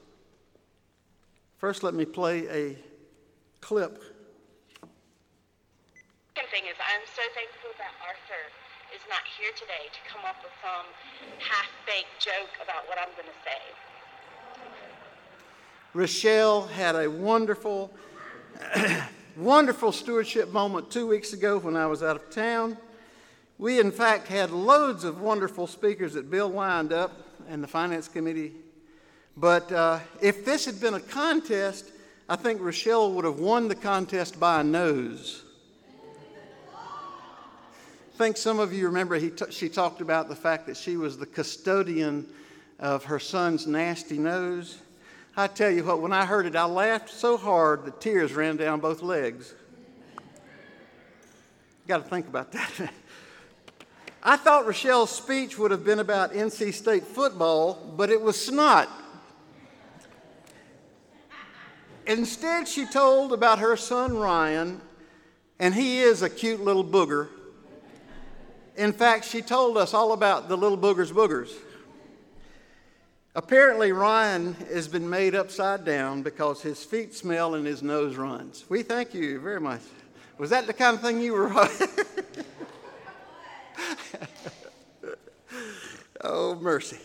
First, 1.58 1.84
let 1.84 1.94
me 1.94 2.06
play 2.06 2.48
a 2.48 2.78
clip. 3.60 4.02
Second 6.36 6.50
thing 6.50 6.64
is, 6.70 6.78
I'm 6.80 7.06
so 7.06 7.22
thankful 7.36 7.72
that 7.78 7.92
Arthur 8.02 8.44
is 8.94 9.02
not 9.08 9.22
here 9.40 9.52
today 9.56 9.88
to 9.94 10.00
come 10.12 10.22
up 10.28 10.36
with 10.44 10.52
some 10.62 10.86
half-baked 11.40 12.20
joke 12.20 12.52
about 12.62 12.88
what 12.88 12.98
I'm 13.00 13.08
going 13.16 13.28
to 13.28 13.40
say. 13.44 13.62
Rochelle 15.94 16.68
had 16.68 16.96
a 16.96 17.10
wonderful, 17.10 17.94
wonderful 19.38 19.94
stewardship 19.94 20.52
moment 20.52 20.92
two 20.92 21.08
weeks 21.08 21.32
ago 21.32 21.58
when 21.58 21.78
I 21.78 21.88
was 21.88 22.04
out 22.04 22.18
of 22.18 22.30
town. 22.32 22.78
We, 23.58 23.80
in 23.80 23.92
fact, 23.92 24.28
had 24.28 24.52
loads 24.52 25.06
of 25.06 25.22
wonderful 25.22 25.68
speakers 25.68 26.14
that 26.14 26.30
Bill 26.30 26.50
lined 26.50 26.92
up 26.92 27.14
and 27.48 27.64
the 27.64 27.68
Finance 27.68 28.10
Committee. 28.10 28.52
But 29.38 29.72
uh, 29.72 30.00
if 30.22 30.44
this 30.44 30.66
had 30.66 30.82
been 30.82 30.96
a 30.96 31.00
contest, 31.00 31.92
I 32.28 32.36
think 32.36 32.60
Rochelle 32.60 33.14
would 33.14 33.24
have 33.24 33.40
won 33.40 33.70
the 33.70 33.76
contest 33.76 34.38
by 34.38 34.60
a 34.60 34.64
nose. 34.64 35.44
I 38.22 38.24
think 38.26 38.38
some 38.38 38.60
of 38.60 38.72
you 38.72 38.86
remember 38.86 39.16
he 39.16 39.32
t- 39.32 39.50
she 39.50 39.68
talked 39.68 40.00
about 40.00 40.30
the 40.30 40.36
fact 40.36 40.68
that 40.68 40.78
she 40.78 40.96
was 40.96 41.18
the 41.18 41.26
custodian 41.26 42.28
of 42.78 43.04
her 43.06 43.18
son's 43.18 43.66
nasty 43.66 44.20
nose. 44.20 44.78
I 45.36 45.48
tell 45.48 45.72
you 45.72 45.84
what, 45.84 46.04
when 46.04 46.14
I 46.14 46.28
heard 46.28 46.46
it, 46.46 46.56
I 46.56 46.66
laughed 46.66 47.10
so 47.10 47.36
hard 47.36 47.84
the 47.84 47.90
tears 47.90 48.34
ran 48.34 48.58
down 48.58 48.80
both 48.80 49.02
legs. 49.02 49.56
Got 51.88 52.04
to 52.04 52.10
think 52.12 52.28
about 52.28 52.52
that. 52.52 52.94
I 54.22 54.38
thought 54.38 54.68
Rochelle's 54.68 55.10
speech 55.10 55.58
would 55.58 55.72
have 55.72 55.84
been 55.84 55.98
about 55.98 56.32
NC 56.32 56.76
State 56.76 57.08
football, 57.08 57.74
but 57.98 58.12
it 58.12 58.22
was 58.22 58.40
snot. 58.40 58.88
Instead, 62.06 62.68
she 62.68 62.86
told 62.86 63.34
about 63.34 63.58
her 63.58 63.76
son 63.76 64.16
Ryan, 64.16 64.80
and 65.58 65.74
he 65.74 66.02
is 66.02 66.22
a 66.22 66.30
cute 66.30 66.64
little 66.64 66.86
booger. 66.86 67.30
In 68.82 68.92
fact, 68.94 69.26
she 69.26 69.44
told 69.44 69.78
us 69.78 69.94
all 69.94 70.12
about 70.12 70.50
the 70.50 70.58
little 70.58 70.76
booger's 70.76 71.12
boogers. 71.12 71.54
Apparently, 73.36 73.92
Ryan 73.92 74.56
has 74.74 74.88
been 74.88 75.08
made 75.08 75.36
upside 75.36 75.86
down 75.86 76.24
because 76.24 76.64
his 76.64 76.84
feet 76.84 77.14
smell 77.14 77.54
and 77.54 77.68
his 77.68 77.84
nose 77.84 78.16
runs. 78.16 78.66
We 78.70 78.82
thank 78.82 79.14
you 79.14 79.40
very 79.40 79.60
much. 79.62 79.82
Was 80.40 80.50
that 80.50 80.66
the 80.66 80.74
kind 80.74 80.96
of 80.96 81.02
thing 81.04 81.22
you 81.22 81.34
were? 81.34 81.54
oh, 86.22 86.56
mercy. 86.56 86.98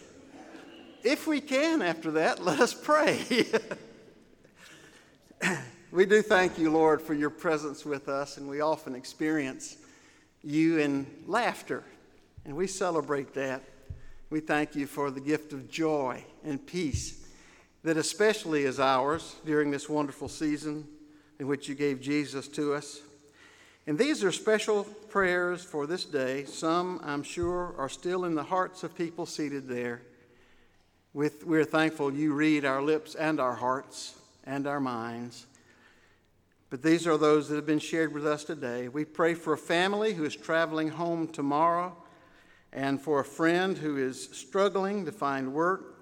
If 1.04 1.26
we 1.26 1.42
can, 1.42 1.82
after 1.82 2.10
that, 2.12 2.42
let 2.42 2.58
us 2.58 2.72
pray. 2.72 3.44
we 5.92 6.06
do 6.06 6.22
thank 6.22 6.58
you, 6.58 6.70
Lord, 6.70 7.02
for 7.02 7.12
your 7.12 7.28
presence 7.28 7.84
with 7.84 8.08
us, 8.08 8.38
and 8.38 8.48
we 8.48 8.62
often 8.62 8.94
experience 8.94 9.76
you 10.46 10.78
in 10.78 11.06
laughter, 11.26 11.82
and 12.44 12.56
we 12.56 12.66
celebrate 12.68 13.34
that. 13.34 13.62
We 14.30 14.40
thank 14.40 14.76
you 14.76 14.86
for 14.86 15.10
the 15.10 15.20
gift 15.20 15.52
of 15.52 15.68
joy 15.68 16.24
and 16.44 16.64
peace 16.64 17.26
that 17.82 17.96
especially 17.96 18.64
is 18.64 18.80
ours 18.80 19.36
during 19.44 19.70
this 19.70 19.88
wonderful 19.88 20.28
season 20.28 20.86
in 21.38 21.46
which 21.46 21.68
you 21.68 21.74
gave 21.74 22.00
Jesus 22.00 22.48
to 22.48 22.74
us. 22.74 23.00
And 23.86 23.98
these 23.98 24.24
are 24.24 24.32
special 24.32 24.84
prayers 24.84 25.62
for 25.62 25.86
this 25.86 26.04
day. 26.04 26.44
Some, 26.44 27.00
I'm 27.04 27.22
sure, 27.22 27.74
are 27.78 27.88
still 27.88 28.24
in 28.24 28.34
the 28.34 28.42
hearts 28.42 28.82
of 28.82 28.96
people 28.96 29.26
seated 29.26 29.68
there. 29.68 30.02
With, 31.14 31.44
we're 31.46 31.64
thankful 31.64 32.12
you 32.12 32.34
read 32.34 32.64
our 32.64 32.82
lips 32.82 33.14
and 33.14 33.38
our 33.38 33.54
hearts 33.54 34.16
and 34.44 34.66
our 34.66 34.80
minds. 34.80 35.46
But 36.70 36.82
these 36.82 37.06
are 37.06 37.16
those 37.16 37.48
that 37.48 37.56
have 37.56 37.66
been 37.66 37.78
shared 37.78 38.12
with 38.12 38.26
us 38.26 38.44
today. 38.44 38.88
We 38.88 39.04
pray 39.04 39.34
for 39.34 39.52
a 39.52 39.58
family 39.58 40.14
who 40.14 40.24
is 40.24 40.34
traveling 40.34 40.88
home 40.88 41.28
tomorrow 41.28 41.96
and 42.72 43.00
for 43.00 43.20
a 43.20 43.24
friend 43.24 43.78
who 43.78 43.96
is 43.96 44.28
struggling 44.32 45.04
to 45.06 45.12
find 45.12 45.52
work. 45.52 45.96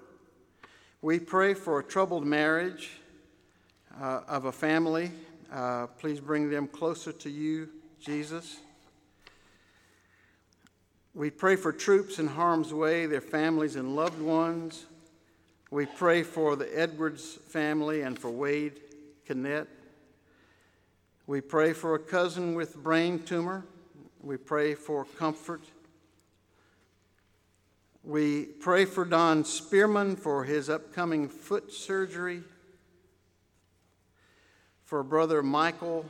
We 1.01 1.19
pray 1.19 1.53
for 1.53 1.79
a 1.79 1.83
troubled 1.83 2.25
marriage 2.25 2.91
uh, 4.01 4.21
of 4.27 4.45
a 4.45 4.51
family 4.51 5.11
uh, 5.51 5.87
please 5.87 6.19
bring 6.19 6.49
them 6.49 6.67
closer 6.67 7.11
to 7.11 7.29
you, 7.29 7.69
Jesus. 7.99 8.57
We 11.13 11.29
pray 11.29 11.55
for 11.55 11.71
troops 11.71 12.19
in 12.19 12.27
harm's 12.27 12.73
way, 12.73 13.05
their 13.05 13.21
families 13.21 13.77
and 13.77 13.95
loved 13.95 14.21
ones. 14.21 14.85
We 15.71 15.85
pray 15.85 16.23
for 16.23 16.55
the 16.55 16.67
Edwards 16.77 17.39
family 17.47 18.01
and 18.01 18.19
for 18.19 18.29
Wade 18.29 18.81
Kinnett. 19.27 19.67
We 21.27 21.41
pray 21.41 21.73
for 21.73 21.95
a 21.95 21.99
cousin 21.99 22.53
with 22.53 22.77
brain 22.77 23.23
tumor. 23.23 23.65
We 24.21 24.37
pray 24.37 24.75
for 24.75 25.05
comfort. 25.05 25.63
We 28.03 28.45
pray 28.45 28.85
for 28.85 29.05
Don 29.05 29.43
Spearman 29.43 30.17
for 30.17 30.43
his 30.43 30.69
upcoming 30.69 31.27
foot 31.27 31.73
surgery 31.73 32.43
for 34.83 35.01
Brother 35.01 35.41
Michael, 35.41 36.05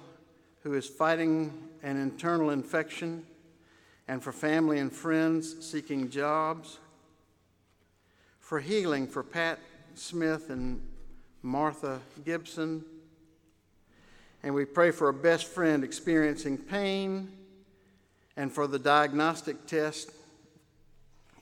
who 0.63 0.73
is 0.73 0.85
fighting 0.85 1.53
an 1.81 1.95
internal 1.95 2.49
infection, 2.49 3.25
and 4.09 4.21
for 4.21 4.33
family 4.33 4.79
and 4.79 4.91
friends 4.91 5.65
seeking 5.65 6.09
jobs, 6.09 6.79
for 8.41 8.59
healing 8.59 9.07
for 9.07 9.23
Pat 9.23 9.59
Smith 9.93 10.49
and 10.49 10.81
Martha 11.41 12.01
Gibson. 12.25 12.83
And 14.45 14.53
we 14.53 14.63
pray 14.63 14.91
for 14.91 15.09
a 15.09 15.13
best 15.13 15.47
friend 15.47 15.83
experiencing 15.83 16.59
pain 16.59 17.31
and 18.37 18.51
for 18.51 18.67
the 18.67 18.77
diagnostic 18.77 19.65
test. 19.65 20.11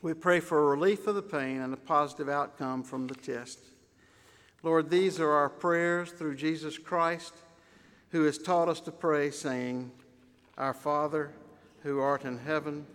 We 0.02 0.14
pray 0.14 0.40
for 0.40 0.70
relief 0.70 1.06
of 1.06 1.16
the 1.16 1.22
pain 1.22 1.60
and 1.60 1.74
a 1.74 1.78
positive 1.78 2.30
outcome 2.30 2.82
from 2.82 3.08
the 3.08 3.16
test. 3.16 3.60
Lord, 4.64 4.90
these 4.90 5.20
are 5.20 5.32
our 5.32 5.50
prayers 5.50 6.14
through 6.14 6.36
Jesus 6.36 6.78
Christ, 6.78 7.34
who 8.12 8.24
has 8.24 8.38
taught 8.38 8.70
us 8.70 8.80
to 8.80 8.92
pray, 8.92 9.32
saying, 9.32 9.92
Our 10.58 10.74
Father, 10.74 11.34
who 11.82 12.00
art 12.00 12.24
in 12.24 12.38
heaven, 12.38 12.86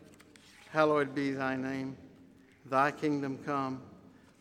hallowed 0.71 1.15
be 1.15 1.33
thy 1.33 1.55
name. 1.55 1.99
Thy 2.65 2.93
kingdom 2.93 3.37
come, 3.45 3.83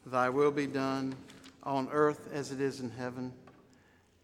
thy 0.05 0.29
will 0.29 0.51
be 0.51 0.65
done, 0.65 1.13
on 1.63 1.89
earth 1.91 2.29
as 2.31 2.53
it 2.53 2.61
is 2.61 2.79
in 2.79 2.89
heaven. 2.89 3.33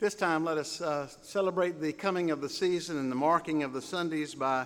This 0.00 0.14
time, 0.14 0.44
let 0.44 0.58
us 0.58 0.80
uh, 0.80 1.08
celebrate 1.22 1.80
the 1.80 1.92
coming 1.92 2.30
of 2.30 2.40
the 2.40 2.48
season 2.48 2.98
and 2.98 3.10
the 3.10 3.16
marking 3.16 3.64
of 3.64 3.72
the 3.72 3.82
Sundays 3.82 4.32
by 4.32 4.64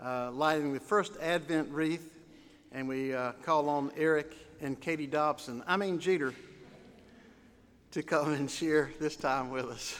uh, 0.00 0.30
lighting 0.30 0.72
the 0.72 0.78
first 0.78 1.14
Advent 1.20 1.68
wreath, 1.72 2.14
and 2.70 2.86
we 2.86 3.12
uh, 3.12 3.32
call 3.42 3.68
on 3.68 3.90
Eric 3.96 4.36
and 4.60 4.80
Katie 4.80 5.08
Dobson, 5.08 5.64
I 5.66 5.76
mean 5.76 5.98
Jeter, 5.98 6.32
to 7.90 8.04
come 8.04 8.32
and 8.32 8.48
share 8.48 8.92
this 9.00 9.16
time 9.16 9.50
with 9.50 9.64
us. 9.64 9.98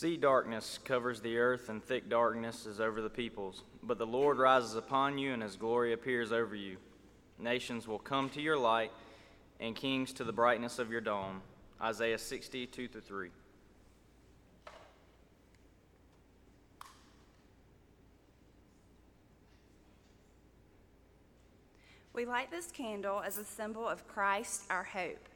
See, 0.00 0.16
darkness 0.16 0.78
covers 0.82 1.20
the 1.20 1.36
earth, 1.36 1.68
and 1.68 1.84
thick 1.84 2.08
darkness 2.08 2.64
is 2.64 2.80
over 2.80 3.02
the 3.02 3.10
peoples. 3.10 3.64
But 3.82 3.98
the 3.98 4.06
Lord 4.06 4.38
rises 4.38 4.74
upon 4.74 5.18
you, 5.18 5.34
and 5.34 5.42
his 5.42 5.56
glory 5.56 5.92
appears 5.92 6.32
over 6.32 6.54
you. 6.54 6.78
Nations 7.38 7.86
will 7.86 7.98
come 7.98 8.30
to 8.30 8.40
your 8.40 8.56
light, 8.56 8.92
and 9.60 9.76
kings 9.76 10.14
to 10.14 10.24
the 10.24 10.32
brightness 10.32 10.78
of 10.78 10.90
your 10.90 11.02
dawn. 11.02 11.42
Isaiah 11.82 12.16
60, 12.16 12.66
2 12.68 12.88
3. 12.88 13.28
We 22.14 22.24
light 22.24 22.50
this 22.50 22.70
candle 22.70 23.20
as 23.20 23.36
a 23.36 23.44
symbol 23.44 23.86
of 23.86 24.08
Christ, 24.08 24.62
our 24.70 24.84
hope. 24.84 25.28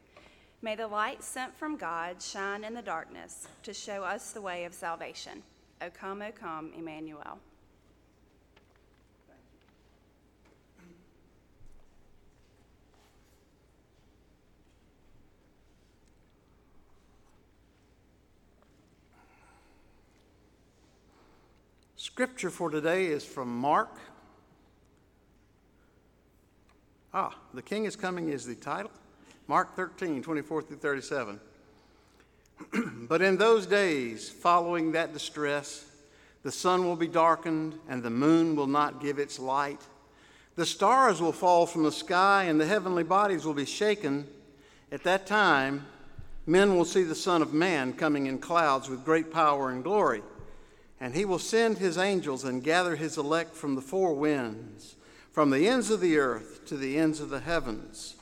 May 0.64 0.76
the 0.76 0.86
light 0.86 1.22
sent 1.22 1.54
from 1.54 1.76
God 1.76 2.22
shine 2.22 2.64
in 2.64 2.72
the 2.72 2.80
darkness 2.80 3.48
to 3.64 3.74
show 3.74 4.02
us 4.02 4.32
the 4.32 4.40
way 4.40 4.64
of 4.64 4.72
salvation. 4.72 5.42
O 5.82 5.90
come, 5.90 6.22
O 6.22 6.32
come, 6.32 6.72
Emmanuel. 6.74 7.38
Scripture 21.96 22.48
for 22.48 22.70
today 22.70 23.08
is 23.08 23.22
from 23.22 23.54
Mark. 23.54 23.98
Ah, 27.12 27.36
the 27.52 27.60
King 27.60 27.84
is 27.84 27.96
coming 27.96 28.30
is 28.30 28.46
the 28.46 28.54
title. 28.54 28.90
Mark 29.46 29.76
13, 29.76 30.22
24 30.22 30.62
through 30.62 30.76
37. 30.78 31.40
but 33.08 33.20
in 33.20 33.36
those 33.36 33.66
days 33.66 34.30
following 34.30 34.92
that 34.92 35.12
distress, 35.12 35.84
the 36.42 36.52
sun 36.52 36.84
will 36.84 36.96
be 36.96 37.08
darkened 37.08 37.78
and 37.88 38.02
the 38.02 38.10
moon 38.10 38.56
will 38.56 38.66
not 38.66 39.02
give 39.02 39.18
its 39.18 39.38
light. 39.38 39.80
The 40.56 40.64
stars 40.64 41.20
will 41.20 41.32
fall 41.32 41.66
from 41.66 41.82
the 41.82 41.92
sky 41.92 42.44
and 42.44 42.58
the 42.58 42.66
heavenly 42.66 43.02
bodies 43.02 43.44
will 43.44 43.54
be 43.54 43.66
shaken. 43.66 44.26
At 44.90 45.02
that 45.02 45.26
time, 45.26 45.86
men 46.46 46.76
will 46.76 46.84
see 46.84 47.02
the 47.02 47.14
Son 47.14 47.42
of 47.42 47.52
Man 47.52 47.92
coming 47.92 48.26
in 48.26 48.38
clouds 48.38 48.88
with 48.88 49.04
great 49.04 49.30
power 49.30 49.70
and 49.70 49.84
glory. 49.84 50.22
And 51.00 51.14
he 51.14 51.24
will 51.24 51.38
send 51.38 51.78
his 51.78 51.98
angels 51.98 52.44
and 52.44 52.62
gather 52.62 52.96
his 52.96 53.18
elect 53.18 53.54
from 53.54 53.74
the 53.74 53.82
four 53.82 54.14
winds, 54.14 54.96
from 55.32 55.50
the 55.50 55.68
ends 55.68 55.90
of 55.90 56.00
the 56.00 56.16
earth 56.16 56.64
to 56.66 56.76
the 56.78 56.96
ends 56.96 57.20
of 57.20 57.28
the 57.28 57.40
heavens. 57.40 58.16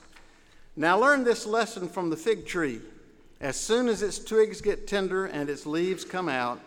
Now 0.75 0.99
learn 0.99 1.23
this 1.23 1.45
lesson 1.45 1.87
from 1.87 2.09
the 2.09 2.17
fig 2.17 2.47
tree. 2.47 2.81
As 3.39 3.57
soon 3.57 3.87
as 3.87 4.01
its 4.01 4.17
twigs 4.19 4.61
get 4.61 4.87
tender 4.87 5.25
and 5.25 5.49
its 5.49 5.65
leaves 5.65 6.03
come 6.03 6.27
out, 6.27 6.59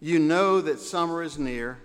you 0.00 0.18
know 0.18 0.60
that 0.60 0.80
summer 0.80 1.22
is 1.22 1.38
near. 1.38 1.78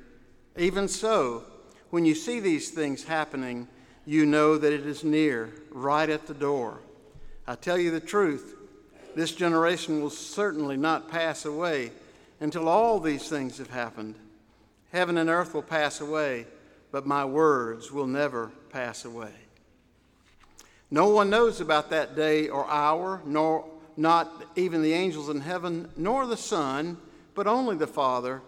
Even 0.57 0.87
so, 0.87 1.43
when 1.91 2.05
you 2.05 2.15
see 2.15 2.39
these 2.39 2.71
things 2.71 3.03
happening, 3.03 3.67
you 4.05 4.25
know 4.25 4.57
that 4.57 4.73
it 4.73 4.85
is 4.85 5.03
near, 5.03 5.53
right 5.71 6.09
at 6.09 6.27
the 6.27 6.33
door. 6.33 6.81
I 7.47 7.55
tell 7.55 7.77
you 7.77 7.91
the 7.91 7.99
truth, 7.99 8.55
this 9.15 9.31
generation 9.31 10.01
will 10.01 10.09
certainly 10.09 10.75
not 10.75 11.09
pass 11.09 11.45
away 11.45 11.91
until 12.39 12.67
all 12.67 12.99
these 12.99 13.29
things 13.29 13.59
have 13.59 13.69
happened. 13.69 14.15
Heaven 14.91 15.17
and 15.17 15.29
earth 15.29 15.53
will 15.53 15.61
pass 15.61 16.01
away, 16.01 16.47
but 16.91 17.05
my 17.05 17.23
words 17.23 17.91
will 17.91 18.07
never 18.07 18.51
pass 18.69 19.05
away. 19.05 19.44
No 20.91 21.09
one 21.09 21.29
knows 21.29 21.61
about 21.61 21.89
that 21.89 22.15
day 22.15 22.47
or 22.47 22.69
hour, 22.69 23.21
nor 23.25 23.65
not 23.97 24.45
even 24.55 24.81
the 24.81 24.93
angels 24.93 25.29
in 25.29 25.41
heaven, 25.41 25.89
nor 25.97 26.25
the 26.25 26.37
Son, 26.37 26.97
but 27.33 27.47
only 27.47 27.75
the 27.75 27.87
Father. 27.87 28.41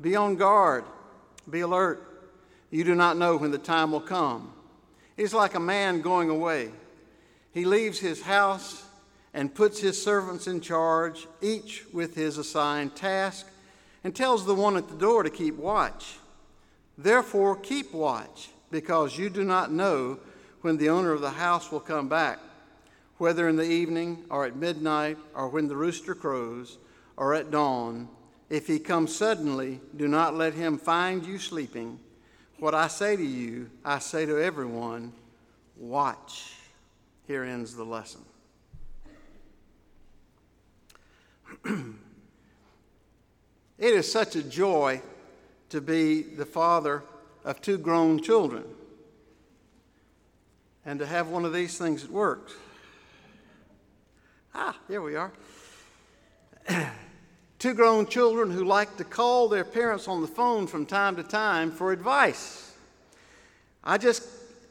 Be 0.00 0.16
on 0.16 0.36
guard, 0.36 0.84
be 1.48 1.60
alert. 1.60 2.02
You 2.70 2.84
do 2.84 2.94
not 2.94 3.16
know 3.16 3.36
when 3.36 3.50
the 3.50 3.58
time 3.58 3.92
will 3.92 4.00
come. 4.00 4.52
It's 5.16 5.34
like 5.34 5.54
a 5.54 5.60
man 5.60 6.00
going 6.00 6.30
away. 6.30 6.70
He 7.52 7.64
leaves 7.64 8.00
his 8.00 8.22
house 8.22 8.84
and 9.32 9.54
puts 9.54 9.80
his 9.80 10.00
servants 10.00 10.46
in 10.46 10.60
charge, 10.60 11.26
each 11.40 11.84
with 11.92 12.14
his 12.14 12.38
assigned 12.38 12.96
task, 12.96 13.46
and 14.02 14.14
tells 14.14 14.44
the 14.44 14.54
one 14.54 14.76
at 14.76 14.88
the 14.88 14.96
door 14.96 15.22
to 15.22 15.30
keep 15.30 15.56
watch. 15.56 16.16
Therefore, 16.96 17.56
keep 17.56 17.92
watch, 17.92 18.50
because 18.70 19.18
you 19.18 19.30
do 19.30 19.44
not 19.44 19.72
know 19.72 20.18
when 20.64 20.78
the 20.78 20.88
owner 20.88 21.12
of 21.12 21.20
the 21.20 21.28
house 21.28 21.70
will 21.70 21.78
come 21.78 22.08
back, 22.08 22.38
whether 23.18 23.50
in 23.50 23.56
the 23.56 23.70
evening 23.70 24.24
or 24.30 24.46
at 24.46 24.56
midnight 24.56 25.18
or 25.34 25.46
when 25.46 25.68
the 25.68 25.76
rooster 25.76 26.14
crows 26.14 26.78
or 27.18 27.34
at 27.34 27.50
dawn. 27.50 28.08
If 28.48 28.66
he 28.66 28.78
comes 28.78 29.14
suddenly, 29.14 29.82
do 29.94 30.08
not 30.08 30.34
let 30.34 30.54
him 30.54 30.78
find 30.78 31.22
you 31.26 31.38
sleeping. 31.38 32.00
What 32.60 32.74
I 32.74 32.88
say 32.88 33.14
to 33.14 33.22
you, 33.22 33.70
I 33.84 33.98
say 33.98 34.24
to 34.24 34.42
everyone 34.42 35.12
watch. 35.76 36.54
Here 37.26 37.44
ends 37.44 37.76
the 37.76 37.84
lesson. 37.84 38.22
it 41.66 41.94
is 43.78 44.10
such 44.10 44.34
a 44.34 44.42
joy 44.42 45.02
to 45.68 45.82
be 45.82 46.22
the 46.22 46.46
father 46.46 47.02
of 47.44 47.60
two 47.60 47.76
grown 47.76 48.18
children 48.22 48.64
and 50.86 50.98
to 50.98 51.06
have 51.06 51.28
one 51.28 51.44
of 51.44 51.52
these 51.52 51.78
things 51.78 52.02
that 52.02 52.10
works. 52.10 52.52
Ah, 54.54 54.76
here 54.88 55.00
we 55.00 55.16
are. 55.16 55.32
Two 57.58 57.74
grown 57.74 58.06
children 58.06 58.50
who 58.50 58.64
like 58.64 58.96
to 58.98 59.04
call 59.04 59.48
their 59.48 59.64
parents 59.64 60.06
on 60.06 60.20
the 60.20 60.26
phone 60.26 60.66
from 60.66 60.86
time 60.86 61.16
to 61.16 61.22
time 61.22 61.70
for 61.70 61.92
advice. 61.92 62.72
I 63.82 63.98
just 63.98 64.28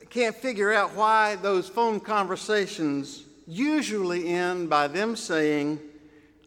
can't 0.10 0.36
figure 0.36 0.72
out 0.72 0.94
why 0.94 1.36
those 1.38 1.68
phone 1.68 2.00
conversations 2.00 3.24
usually 3.48 4.28
end 4.30 4.70
by 4.70 4.88
them 4.88 5.16
saying, 5.16 5.80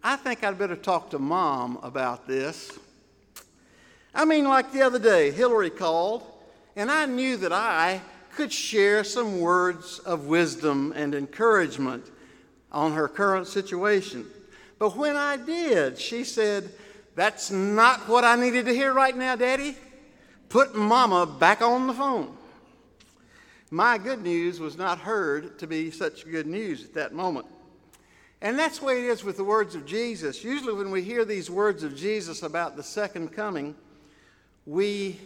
I 0.03 0.17
think 0.17 0.45
I'd 0.45 0.57
better 0.57 0.77
talk 0.77 1.11
to 1.11 1.19
mom 1.19 1.79
about 1.83 2.27
this. 2.29 2.79
I 4.15 4.25
mean, 4.25 4.45
like 4.45 4.73
the 4.73 4.83
other 4.83 4.99
day, 4.99 5.31
Hillary 5.31 5.71
called, 5.71 6.23
and 6.77 6.91
I 6.91 7.07
knew 7.07 7.37
that 7.39 7.53
I 7.53 8.01
could 8.37 8.53
share 8.53 9.03
some 9.03 9.41
words 9.41 9.99
of 10.01 10.27
wisdom 10.27 10.93
and 10.95 11.15
encouragement 11.15 12.05
on 12.71 12.93
her 12.93 13.09
current 13.09 13.47
situation. 13.47 14.27
But 14.79 14.95
when 14.95 15.17
I 15.17 15.39
did, 15.39 15.99
she 15.99 16.23
said, 16.23 16.71
That's 17.15 17.51
not 17.51 18.09
what 18.09 18.25
I 18.25 18.37
needed 18.37 18.67
to 18.67 18.75
hear 18.75 18.93
right 18.93 19.17
now, 19.17 19.37
Daddy. 19.37 19.75
Put 20.51 20.77
Mama 20.77 21.27
back 21.27 21.63
on 21.63 21.87
the 21.87 21.95
phone. 21.95 22.37
My 23.71 23.99
good 23.99 24.23
news 24.23 24.61
was 24.61 24.77
not 24.77 24.99
heard 24.99 25.59
to 25.59 25.67
be 25.67 25.91
such 25.91 26.31
good 26.31 26.47
news 26.47 26.85
at 26.85 26.95
that 26.95 27.15
moment. 27.15 27.47
And 28.43 28.59
that's 28.59 28.79
the 28.79 28.85
way 28.85 28.99
it 28.99 29.05
is 29.07 29.25
with 29.25 29.39
the 29.39 29.45
words 29.45 29.75
of 29.75 29.87
Jesus. 29.87 30.45
Usually, 30.45 30.75
when 30.75 30.91
we 30.91 31.03
hear 31.03 31.25
these 31.25 31.51
words 31.51 31.83
of 31.83 31.97
Jesus 31.97 32.43
about 32.43 32.77
the 32.77 32.83
second 32.83 33.33
coming, 33.33 33.75
we 34.67 35.19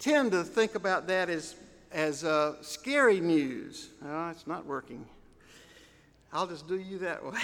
tend 0.00 0.32
to 0.32 0.42
think 0.42 0.74
about 0.74 1.06
that 1.06 1.30
as 1.30 1.54
as 1.96 2.24
uh, 2.24 2.54
scary 2.60 3.20
news. 3.20 3.88
It's 4.30 4.46
not 4.46 4.66
working. 4.66 5.06
I'll 6.30 6.46
just 6.46 6.68
do 6.68 6.78
you 6.78 6.98
that 6.98 7.24
way. 7.32 7.40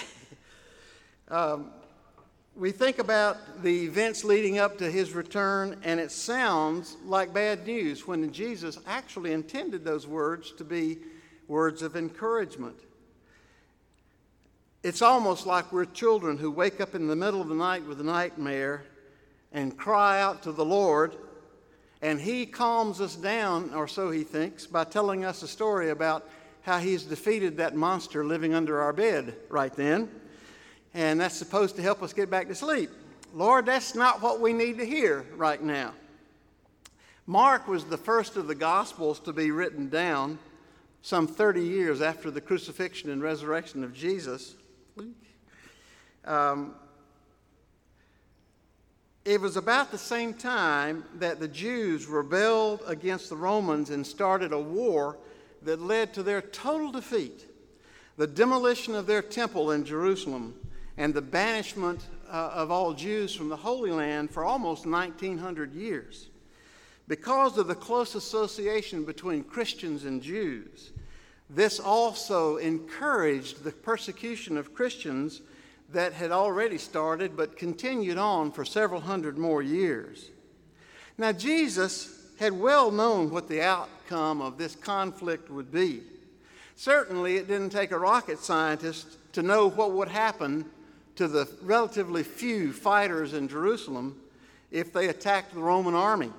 um, 1.28 1.70
we 2.54 2.70
think 2.70 2.98
about 2.98 3.62
the 3.62 3.84
events 3.84 4.24
leading 4.24 4.58
up 4.58 4.76
to 4.76 4.90
his 4.90 5.14
return, 5.14 5.80
and 5.84 5.98
it 5.98 6.12
sounds 6.12 6.98
like 7.06 7.32
bad 7.32 7.66
news 7.66 8.06
when 8.06 8.30
Jesus 8.30 8.78
actually 8.86 9.32
intended 9.32 9.86
those 9.86 10.06
words 10.06 10.52
to 10.52 10.64
be 10.64 10.98
words 11.48 11.80
of 11.80 11.96
encouragement. 11.96 12.76
It's 14.82 15.00
almost 15.00 15.46
like 15.46 15.72
we're 15.72 15.86
children 15.86 16.36
who 16.36 16.50
wake 16.50 16.78
up 16.78 16.94
in 16.94 17.08
the 17.08 17.16
middle 17.16 17.40
of 17.40 17.48
the 17.48 17.54
night 17.54 17.86
with 17.86 18.02
a 18.02 18.04
nightmare 18.04 18.84
and 19.50 19.78
cry 19.78 20.20
out 20.20 20.42
to 20.42 20.52
the 20.52 20.64
Lord 20.64 21.16
and 22.02 22.20
he 22.20 22.44
calms 22.44 23.00
us 23.00 23.14
down, 23.14 23.72
or 23.72 23.86
so 23.86 24.10
he 24.10 24.24
thinks, 24.24 24.66
by 24.66 24.82
telling 24.82 25.24
us 25.24 25.42
a 25.42 25.48
story 25.48 25.90
about 25.90 26.28
how 26.62 26.78
he's 26.78 27.04
defeated 27.04 27.56
that 27.56 27.76
monster 27.76 28.24
living 28.24 28.54
under 28.54 28.80
our 28.80 28.92
bed 28.92 29.36
right 29.48 29.72
then. 29.74 30.10
And 30.94 31.20
that's 31.20 31.36
supposed 31.36 31.76
to 31.76 31.82
help 31.82 32.02
us 32.02 32.12
get 32.12 32.28
back 32.28 32.48
to 32.48 32.54
sleep. 32.54 32.90
Lord, 33.32 33.66
that's 33.66 33.94
not 33.94 34.20
what 34.20 34.40
we 34.40 34.52
need 34.52 34.78
to 34.78 34.84
hear 34.84 35.24
right 35.36 35.62
now. 35.62 35.94
Mark 37.26 37.68
was 37.68 37.84
the 37.84 37.96
first 37.96 38.36
of 38.36 38.48
the 38.48 38.54
Gospels 38.54 39.20
to 39.20 39.32
be 39.32 39.50
written 39.50 39.88
down. 39.88 40.38
some 41.04 41.26
30 41.26 41.64
years 41.64 42.00
after 42.00 42.30
the 42.30 42.40
crucifixion 42.40 43.10
and 43.10 43.22
resurrection 43.22 43.82
of 43.82 43.92
Jesus. 43.92 44.54
Um, 46.24 46.76
it 49.24 49.40
was 49.40 49.56
about 49.56 49.90
the 49.90 49.98
same 49.98 50.35
time 50.35 51.04
that 51.18 51.38
the 51.38 51.48
Jews 51.48 52.06
rebelled 52.06 52.82
against 52.87 53.28
the 53.28 53.37
Romans 53.37 53.90
and 53.90 54.06
started 54.06 54.52
a 54.52 54.58
war 54.58 55.16
that 55.62 55.80
led 55.80 56.12
to 56.14 56.24
their 56.24 56.42
total 56.42 56.90
defeat, 56.90 57.46
the 58.16 58.26
demolition 58.26 58.94
of 58.96 59.06
their 59.06 59.22
temple 59.22 59.70
in 59.70 59.85
Jerusalem, 59.85 60.54
and 60.96 61.14
the 61.14 61.22
banishment 61.22 62.00
uh, 62.28 62.50
of 62.52 62.70
all 62.70 62.92
Jews 62.94 63.35
from 63.35 63.48
the 63.48 63.56
Holy 63.56 63.92
Land 63.92 64.30
for 64.30 64.44
almost 64.44 64.87
1900 64.87 65.72
years. 65.72 66.28
Because 67.06 67.58
of 67.58 67.68
the 67.68 67.74
close 67.74 68.14
association 68.14 69.04
between 69.04 69.44
Christians 69.44 70.04
and 70.04 70.20
Jews, 70.20 70.90
this 71.48 71.78
also 71.78 72.56
encouraged 72.56 73.62
the 73.62 73.72
persecution 73.72 74.56
of 74.56 74.74
Christians 74.74 75.42
that 75.92 76.12
had 76.12 76.31
already 76.31 76.78
started 76.78 77.37
but 77.37 77.57
continued 77.57 78.18
on 78.18 78.52
for 78.52 78.64
several 78.64 79.00
hundred 79.00 79.38
more 79.38 79.62
years. 79.62 80.31
Now, 81.18 81.33
Jesus 81.33 82.33
had 82.38 82.52
well 82.52 82.90
known 82.90 83.31
what 83.31 83.48
the 83.48 83.62
outcome 83.62 84.40
of 84.40 84.59
this 84.59 84.74
conflict 84.74 85.50
would 85.50 85.70
be. 85.70 86.02
Certainly, 86.76 87.37
it 87.37 87.46
didn't 87.46 87.70
take 87.70 87.92
a 87.92 87.98
rocket 87.98 88.38
scientist 88.38 89.18
to 89.35 89.42
know 89.42 89.68
what 89.68 89.92
would 89.92 90.09
happen 90.09 90.64
to 91.16 91.28
the 91.28 91.48
relatively 91.62 92.22
few 92.22 92.72
fighters 92.72 93.35
in 93.35 93.48
Jerusalem 93.48 94.18
if 94.70 94.92
they 94.92 95.09
attacked 95.09 95.55
the 95.55 95.61
Roman 95.61 95.94
army. 95.94 96.33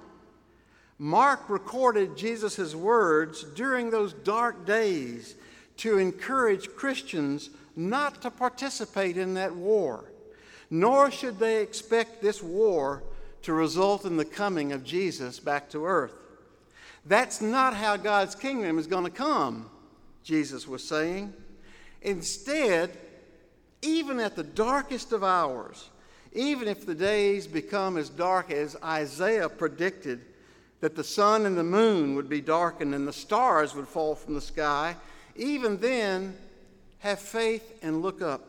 Mark 0.98 1.50
recorded 1.50 2.18
Jesus' 2.18 2.76
words 2.76 3.44
during 3.56 3.90
those 3.90 4.14
dark 4.14 4.66
days 4.66 5.36
to 5.78 5.98
encourage 5.98 6.76
Christians 6.76 7.50
not 7.76 8.22
to 8.22 8.32
participate 8.32 9.18
in 9.18 9.34
that 9.36 9.56
war, 9.56 10.12
nor 10.70 11.12
should 11.12 11.40
they 11.40 11.62
expect 11.62 12.22
this 12.22 12.42
war 12.42 13.04
to 13.44 13.54
result 13.54 14.06
in 14.06 14.18
the 14.18 14.26
coming 14.26 14.72
of 14.72 14.84
Jesus 14.84 15.40
back 15.40 15.70
to 15.70 15.86
earth. 15.86 16.14
That's 17.06 17.42
not 17.42 17.76
how 17.76 17.98
God's 17.98 18.36
kingdom 18.36 18.80
is 18.80 18.88
going 18.88 19.04
to 19.04 19.10
come, 19.10 19.70
Jesus 20.24 20.68
was 20.68 20.84
saying. 20.84 21.34
Instead, 22.02 22.98
even 23.82 24.20
at 24.20 24.36
the 24.36 24.44
darkest 24.44 25.12
of 25.12 25.24
hours, 25.24 25.90
even 26.32 26.68
if 26.68 26.86
the 26.86 26.96
days 26.96 27.46
become 27.46 27.98
as 27.98 28.10
dark 28.10 28.50
as 28.52 28.78
Isaiah 28.84 29.50
predicted, 29.50 30.22
that 30.80 30.96
the 30.96 31.04
sun 31.04 31.46
and 31.46 31.58
the 31.58 31.64
moon 31.64 32.16
would 32.16 32.28
be 32.28 32.42
darkened 32.42 32.96
and 32.96 33.08
the 33.08 33.14
stars 33.14 33.76
would 33.76 33.88
fall 33.88 34.16
from 34.16 34.34
the 34.34 34.42
sky, 34.42 34.96
even 35.36 35.78
then, 35.78 36.36
have 37.04 37.20
faith 37.20 37.80
and 37.82 38.02
look 38.02 38.22
up. 38.22 38.46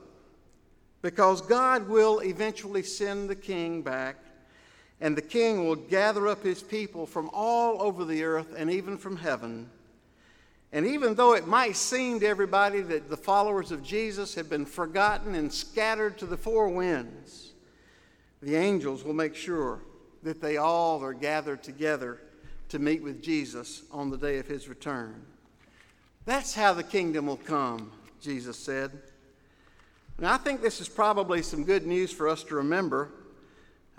Because 1.02 1.42
God 1.42 1.88
will 1.88 2.20
eventually 2.20 2.82
send 2.82 3.28
the 3.28 3.36
king 3.36 3.82
back, 3.82 4.16
and 5.00 5.14
the 5.14 5.22
king 5.22 5.66
will 5.66 5.76
gather 5.76 6.26
up 6.26 6.42
his 6.42 6.62
people 6.62 7.06
from 7.06 7.30
all 7.32 7.82
over 7.82 8.04
the 8.04 8.24
earth 8.24 8.54
and 8.56 8.70
even 8.70 8.96
from 8.96 9.18
heaven 9.18 9.68
and 10.74 10.86
even 10.88 11.14
though 11.14 11.34
it 11.34 11.46
might 11.46 11.76
seem 11.76 12.18
to 12.18 12.26
everybody 12.26 12.80
that 12.80 13.08
the 13.08 13.16
followers 13.16 13.70
of 13.70 13.84
Jesus 13.84 14.34
have 14.34 14.50
been 14.50 14.66
forgotten 14.66 15.36
and 15.36 15.50
scattered 15.52 16.18
to 16.18 16.26
the 16.26 16.36
four 16.36 16.68
winds, 16.68 17.52
the 18.42 18.56
angels 18.56 19.04
will 19.04 19.14
make 19.14 19.36
sure 19.36 19.82
that 20.24 20.40
they 20.40 20.56
all 20.56 21.00
are 21.04 21.14
gathered 21.14 21.62
together 21.62 22.18
to 22.70 22.80
meet 22.80 23.04
with 23.04 23.22
Jesus 23.22 23.84
on 23.92 24.10
the 24.10 24.18
day 24.18 24.38
of 24.38 24.48
his 24.48 24.68
return. 24.68 25.24
That's 26.24 26.56
how 26.56 26.74
the 26.74 26.82
kingdom 26.82 27.28
will 27.28 27.36
come, 27.36 27.92
Jesus 28.24 28.58
said. 28.58 28.90
Now, 30.18 30.32
I 30.32 30.38
think 30.38 30.62
this 30.62 30.80
is 30.80 30.88
probably 30.88 31.42
some 31.42 31.62
good 31.62 31.86
news 31.86 32.10
for 32.10 32.26
us 32.26 32.42
to 32.44 32.54
remember 32.54 33.10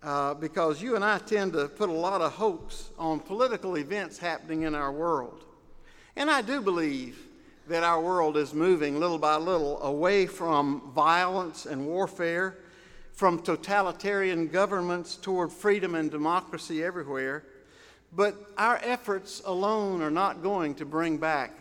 uh, 0.02 0.34
because 0.34 0.82
you 0.82 0.96
and 0.96 1.06
I 1.06 1.20
tend 1.20 1.54
to 1.54 1.68
put 1.68 1.90
a 1.90 1.94
lot 1.94 2.22
of 2.22 2.32
hopes 2.32 2.90
on 2.98 3.20
political 3.20 3.78
events 3.78 4.18
happening 4.18 4.64
in 4.64 4.74
our 4.74 4.92
world. 4.92 5.44
And 6.16 6.32
I 6.32 6.42
do 6.42 6.60
believe 6.60 7.20
that 7.68 7.84
our 7.84 8.02
world 8.02 8.36
is 8.36 8.52
moving 8.52 9.00
little 9.00 9.20
by 9.20 9.36
little 9.36 9.80
away 9.84 10.26
from 10.26 10.92
violence 10.96 11.68
and 11.68 11.86
warfare, 11.86 12.58
from 13.14 13.44
totalitarian 13.44 14.48
governments 14.48 15.18
toward 15.18 15.52
freedom 15.52 15.94
and 15.94 16.10
democracy 16.10 16.84
everywhere. 16.84 17.44
But 18.12 18.36
our 18.58 18.80
efforts 18.82 19.44
alone 19.46 20.02
are 20.02 20.10
not 20.10 20.42
going 20.42 20.74
to 20.76 20.86
bring 20.86 21.18
back 21.18 21.52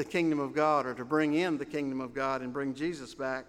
the 0.00 0.04
kingdom 0.06 0.40
of 0.40 0.54
God 0.54 0.86
or 0.86 0.94
to 0.94 1.04
bring 1.04 1.34
in 1.34 1.58
the 1.58 1.66
kingdom 1.66 2.00
of 2.00 2.14
God 2.14 2.40
and 2.40 2.54
bring 2.54 2.74
Jesus 2.74 3.14
back. 3.14 3.44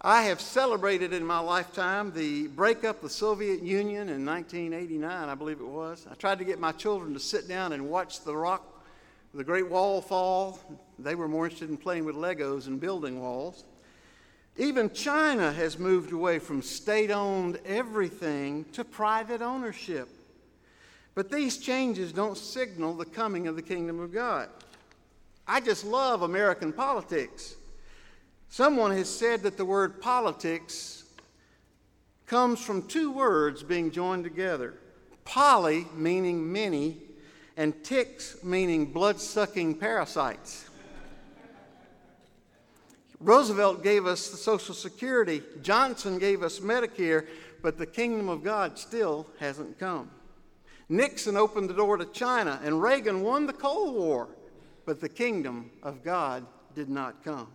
I 0.00 0.22
have 0.22 0.40
celebrated 0.40 1.12
in 1.12 1.24
my 1.24 1.38
lifetime 1.38 2.12
the 2.12 2.48
breakup 2.48 2.96
of 2.96 3.02
the 3.02 3.10
Soviet 3.10 3.62
Union 3.62 4.08
in 4.08 4.26
1989, 4.26 5.28
I 5.28 5.34
believe 5.36 5.60
it 5.60 5.68
was. 5.68 6.04
I 6.10 6.16
tried 6.16 6.40
to 6.40 6.44
get 6.44 6.58
my 6.58 6.72
children 6.72 7.14
to 7.14 7.20
sit 7.20 7.46
down 7.46 7.72
and 7.72 7.88
watch 7.88 8.24
the 8.24 8.36
rock 8.36 8.82
the 9.32 9.44
Great 9.44 9.70
Wall 9.70 10.00
fall, 10.00 10.58
they 10.98 11.14
were 11.14 11.28
more 11.28 11.44
interested 11.44 11.70
in 11.70 11.76
playing 11.76 12.04
with 12.04 12.16
Legos 12.16 12.66
and 12.66 12.80
building 12.80 13.20
walls. 13.20 13.62
Even 14.56 14.90
China 14.90 15.52
has 15.52 15.78
moved 15.78 16.10
away 16.10 16.40
from 16.40 16.60
state 16.60 17.12
owned 17.12 17.60
everything 17.64 18.64
to 18.72 18.82
private 18.82 19.42
ownership. 19.42 20.08
But 21.14 21.30
these 21.30 21.58
changes 21.58 22.10
don't 22.10 22.36
signal 22.36 22.94
the 22.94 23.04
coming 23.04 23.46
of 23.46 23.54
the 23.54 23.62
kingdom 23.62 24.00
of 24.00 24.12
God. 24.12 24.48
I 25.50 25.58
just 25.58 25.84
love 25.84 26.22
American 26.22 26.72
politics. 26.72 27.56
Someone 28.50 28.92
has 28.92 29.08
said 29.08 29.42
that 29.42 29.56
the 29.56 29.64
word 29.64 30.00
politics 30.00 31.02
comes 32.26 32.60
from 32.60 32.86
two 32.86 33.10
words 33.10 33.64
being 33.64 33.90
joined 33.90 34.22
together 34.22 34.74
poly, 35.24 35.88
meaning 35.96 36.52
many, 36.52 36.98
and 37.56 37.82
ticks 37.82 38.36
meaning 38.44 38.92
blood 38.92 39.20
sucking 39.20 39.74
parasites. 39.74 40.68
Roosevelt 43.18 43.82
gave 43.82 44.06
us 44.06 44.28
the 44.30 44.36
Social 44.36 44.74
Security, 44.74 45.42
Johnson 45.62 46.20
gave 46.20 46.44
us 46.44 46.60
Medicare, 46.60 47.26
but 47.60 47.76
the 47.76 47.86
kingdom 47.86 48.28
of 48.28 48.44
God 48.44 48.78
still 48.78 49.26
hasn't 49.40 49.80
come. 49.80 50.12
Nixon 50.88 51.36
opened 51.36 51.68
the 51.68 51.74
door 51.74 51.96
to 51.96 52.04
China, 52.06 52.60
and 52.62 52.80
Reagan 52.80 53.22
won 53.22 53.46
the 53.46 53.52
Cold 53.52 53.96
War, 53.96 54.28
but 54.90 55.00
the 55.00 55.08
kingdom 55.08 55.70
of 55.84 56.02
God 56.02 56.44
did 56.74 56.88
not 56.88 57.22
come. 57.22 57.46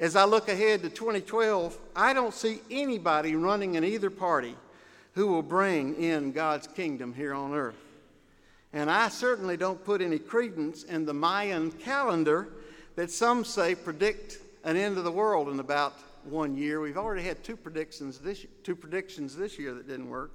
As 0.00 0.16
I 0.16 0.24
look 0.24 0.48
ahead 0.48 0.82
to 0.82 0.88
2012, 0.88 1.78
I 1.94 2.12
don't 2.12 2.34
see 2.34 2.58
anybody 2.72 3.36
running 3.36 3.76
in 3.76 3.84
either 3.84 4.10
party 4.10 4.56
who 5.12 5.28
will 5.28 5.44
bring 5.44 5.94
in 5.94 6.32
God's 6.32 6.66
kingdom 6.66 7.14
here 7.14 7.34
on 7.34 7.54
earth. 7.54 7.76
And 8.72 8.90
I 8.90 9.10
certainly 9.10 9.56
don't 9.56 9.84
put 9.84 10.02
any 10.02 10.18
credence 10.18 10.82
in 10.82 11.06
the 11.06 11.14
Mayan 11.14 11.70
calendar 11.70 12.48
that 12.96 13.12
some 13.12 13.44
say 13.44 13.76
predict 13.76 14.38
an 14.64 14.76
end 14.76 14.98
of 14.98 15.04
the 15.04 15.12
world 15.12 15.48
in 15.50 15.60
about 15.60 15.94
one 16.24 16.56
year. 16.56 16.80
We've 16.80 16.98
already 16.98 17.22
had 17.22 17.44
two 17.44 17.56
predictions 17.56 18.18
this, 18.18 18.44
two 18.64 18.74
predictions 18.74 19.36
this 19.36 19.56
year 19.56 19.72
that 19.72 19.86
didn't 19.86 20.08
work. 20.08 20.32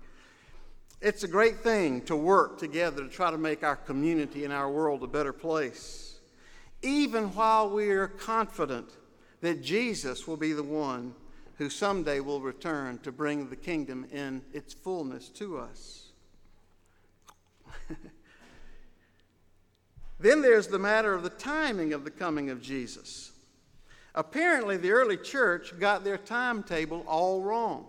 It's 1.01 1.23
a 1.23 1.27
great 1.27 1.59
thing 1.59 2.01
to 2.01 2.15
work 2.15 2.59
together 2.59 3.03
to 3.03 3.09
try 3.09 3.31
to 3.31 3.37
make 3.37 3.63
our 3.63 3.77
community 3.77 4.43
and 4.43 4.53
our 4.53 4.69
world 4.69 5.03
a 5.03 5.07
better 5.07 5.33
place, 5.33 6.19
even 6.81 7.33
while 7.35 7.69
we 7.69 7.89
are 7.91 8.07
confident 8.07 8.89
that 9.41 9.61
Jesus 9.63 10.27
will 10.27 10.37
be 10.37 10.51
the 10.53 10.63
one 10.63 11.15
who 11.57 11.69
someday 11.69 12.19
will 12.19 12.41
return 12.41 12.99
to 12.99 13.11
bring 13.11 13.49
the 13.49 13.55
kingdom 13.55 14.05
in 14.11 14.41
its 14.53 14.73
fullness 14.73 15.29
to 15.29 15.57
us. 15.57 16.11
Then 20.19 20.41
there's 20.41 20.67
the 20.67 20.79
matter 20.79 21.13
of 21.13 21.23
the 21.23 21.29
timing 21.29 21.93
of 21.93 22.03
the 22.03 22.11
coming 22.11 22.49
of 22.49 22.61
Jesus. 22.61 23.31
Apparently, 24.13 24.75
the 24.75 24.91
early 24.91 25.15
church 25.15 25.79
got 25.79 26.03
their 26.03 26.17
timetable 26.17 27.05
all 27.07 27.41
wrong. 27.41 27.85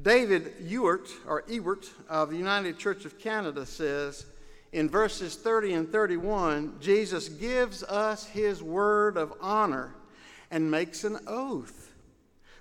David 0.00 0.54
Ewart, 0.60 1.08
or 1.26 1.44
Ewart 1.48 1.88
of 2.08 2.30
the 2.30 2.36
United 2.36 2.78
Church 2.78 3.04
of 3.04 3.18
Canada 3.18 3.64
says 3.64 4.26
in 4.72 4.88
verses 4.88 5.36
30 5.36 5.72
and 5.74 5.92
31 5.92 6.78
Jesus 6.80 7.28
gives 7.28 7.82
us 7.84 8.26
his 8.26 8.62
word 8.62 9.16
of 9.16 9.32
honor 9.40 9.94
and 10.50 10.70
makes 10.70 11.04
an 11.04 11.18
oath 11.26 11.92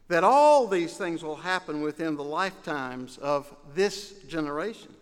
that 0.09 0.23
all 0.23 0.67
these 0.67 0.95
things 0.95 1.23
will 1.23 1.37
happen 1.37 1.81
within 1.81 2.15
the 2.15 2.23
lifetimes 2.23 3.17
of 3.17 3.53
this 3.73 4.13
generation. 4.27 4.93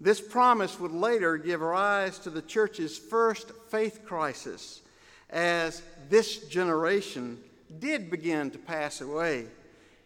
This 0.00 0.20
promise 0.20 0.78
would 0.78 0.92
later 0.92 1.36
give 1.38 1.60
rise 1.60 2.18
to 2.20 2.30
the 2.30 2.42
church's 2.42 2.98
first 2.98 3.50
faith 3.70 4.04
crisis 4.04 4.82
as 5.30 5.82
this 6.08 6.46
generation 6.46 7.38
did 7.78 8.10
begin 8.10 8.50
to 8.50 8.58
pass 8.58 9.00
away, 9.00 9.46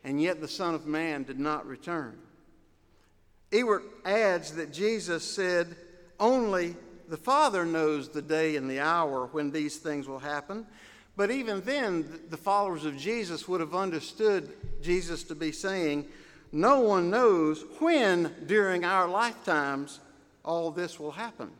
and 0.04 0.20
yet 0.20 0.40
the 0.40 0.48
Son 0.48 0.74
of 0.74 0.86
Man 0.86 1.24
did 1.24 1.38
not 1.38 1.66
return. 1.66 2.18
Ewart 3.50 3.84
adds 4.04 4.52
that 4.52 4.72
Jesus 4.72 5.24
said, 5.24 5.74
Only 6.20 6.76
the 7.08 7.16
Father 7.16 7.64
knows 7.64 8.08
the 8.08 8.22
day 8.22 8.56
and 8.56 8.70
the 8.70 8.80
hour 8.80 9.26
when 9.32 9.50
these 9.50 9.78
things 9.78 10.06
will 10.06 10.18
happen. 10.18 10.66
But 11.16 11.30
even 11.30 11.62
then, 11.62 12.20
the 12.30 12.36
followers 12.36 12.84
of 12.84 12.96
Jesus 12.96 13.48
would 13.48 13.60
have 13.60 13.74
understood 13.74 14.52
Jesus 14.82 15.24
to 15.24 15.34
be 15.34 15.50
saying, 15.50 16.06
No 16.52 16.80
one 16.80 17.10
knows 17.10 17.64
when 17.80 18.34
during 18.46 18.84
our 18.84 19.08
lifetimes 19.08 19.98
all 20.44 20.70
this 20.70 21.00
will 21.00 21.10
happen. 21.10 21.50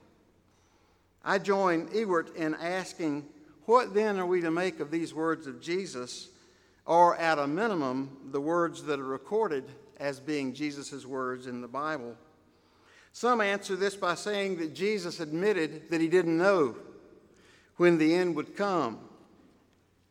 I 1.24 1.38
join 1.38 1.88
Ewart 1.92 2.36
in 2.36 2.54
asking, 2.54 3.26
What 3.64 3.94
then 3.94 4.18
are 4.18 4.26
we 4.26 4.42
to 4.42 4.50
make 4.50 4.78
of 4.80 4.90
these 4.90 5.12
words 5.12 5.46
of 5.46 5.60
Jesus, 5.60 6.28
or 6.88 7.14
at 7.18 7.38
a 7.38 7.46
minimum, 7.46 8.16
the 8.32 8.40
words 8.40 8.82
that 8.84 8.98
are 8.98 9.04
recorded 9.04 9.62
as 10.00 10.18
being 10.18 10.54
Jesus' 10.54 11.04
words 11.04 11.46
in 11.46 11.60
the 11.60 11.68
Bible? 11.68 12.16
Some 13.12 13.42
answer 13.42 13.76
this 13.76 13.94
by 13.94 14.14
saying 14.14 14.56
that 14.56 14.74
Jesus 14.74 15.20
admitted 15.20 15.90
that 15.90 16.00
he 16.00 16.08
didn't 16.08 16.38
know 16.38 16.76
when 17.76 17.98
the 17.98 18.14
end 18.14 18.34
would 18.36 18.56
come, 18.56 18.98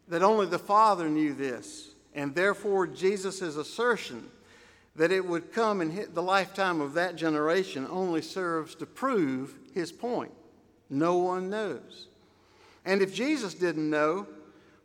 that 0.07 0.21
only 0.21 0.45
the 0.45 0.59
Father 0.59 1.09
knew 1.09 1.33
this, 1.33 1.95
and 2.13 2.35
therefore 2.35 2.85
Jesus' 2.85 3.41
assertion 3.41 4.29
that 4.95 5.11
it 5.11 5.25
would 5.25 5.51
come 5.51 5.81
in 5.81 6.07
the 6.13 6.21
lifetime 6.21 6.79
of 6.79 6.93
that 6.93 7.15
generation 7.15 7.87
only 7.89 8.21
serves 8.21 8.75
to 8.75 8.85
prove 8.85 9.55
his 9.73 9.91
point. 9.91 10.31
No 10.91 11.17
one 11.17 11.49
knows. 11.49 12.07
And 12.85 13.01
if 13.01 13.15
Jesus 13.15 13.55
didn't 13.55 13.89
know, 13.89 14.27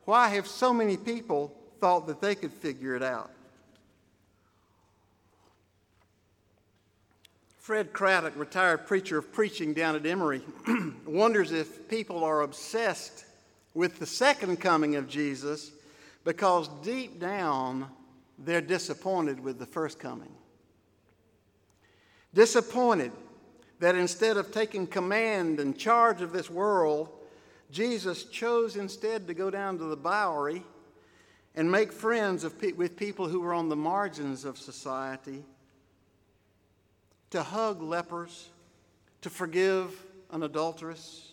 why 0.07 0.28
have 0.28 0.46
so 0.46 0.72
many 0.72 0.96
people 0.96 1.55
thought 1.83 2.07
that 2.07 2.21
they 2.21 2.37
could 2.37 2.53
figure 2.53 2.95
it 2.95 3.03
out? 3.03 3.29
Fred 7.59 7.92
Craddock, 7.92 8.37
retired 8.37 8.87
preacher 8.87 9.18
of 9.18 9.33
preaching 9.33 9.75
down 9.75 9.97
at 9.97 10.07
Emory, 10.07 10.42
wonders 11.07 11.51
if 11.51 11.88
people 11.88 12.23
are 12.23 12.42
obsessed 12.42 13.25
with 13.75 13.99
the 13.99 14.07
second 14.07 14.61
coming 14.61 14.95
of 14.95 15.09
Jesus 15.09 15.73
because 16.23 16.68
deep 16.85 17.18
down 17.18 17.88
they're 18.38 18.61
disappointed 18.61 19.40
with 19.40 19.59
the 19.59 19.66
first 19.66 19.99
coming. 19.99 20.33
Disappointed 22.33 23.11
that 23.81 23.97
instead 23.97 24.37
of 24.37 24.53
taking 24.53 24.87
command 24.87 25.59
and 25.59 25.77
charge 25.77 26.23
of 26.23 26.33
this 26.33 26.49
world, 26.49 27.09
Jesus 27.73 28.23
chose 28.23 28.77
instead 28.77 29.27
to 29.27 29.35
go 29.35 29.51
down 29.51 29.79
to 29.79 29.85
the 29.85 29.97
Bowery 29.97 30.62
and 31.54 31.70
make 31.70 31.92
friends 31.92 32.46
pe- 32.58 32.72
with 32.72 32.96
people 32.96 33.28
who 33.28 33.40
were 33.40 33.52
on 33.52 33.68
the 33.68 33.76
margins 33.76 34.44
of 34.44 34.58
society 34.58 35.44
to 37.30 37.42
hug 37.42 37.82
lepers, 37.82 38.50
to 39.22 39.30
forgive 39.30 40.04
an 40.30 40.42
adulteress, 40.42 41.32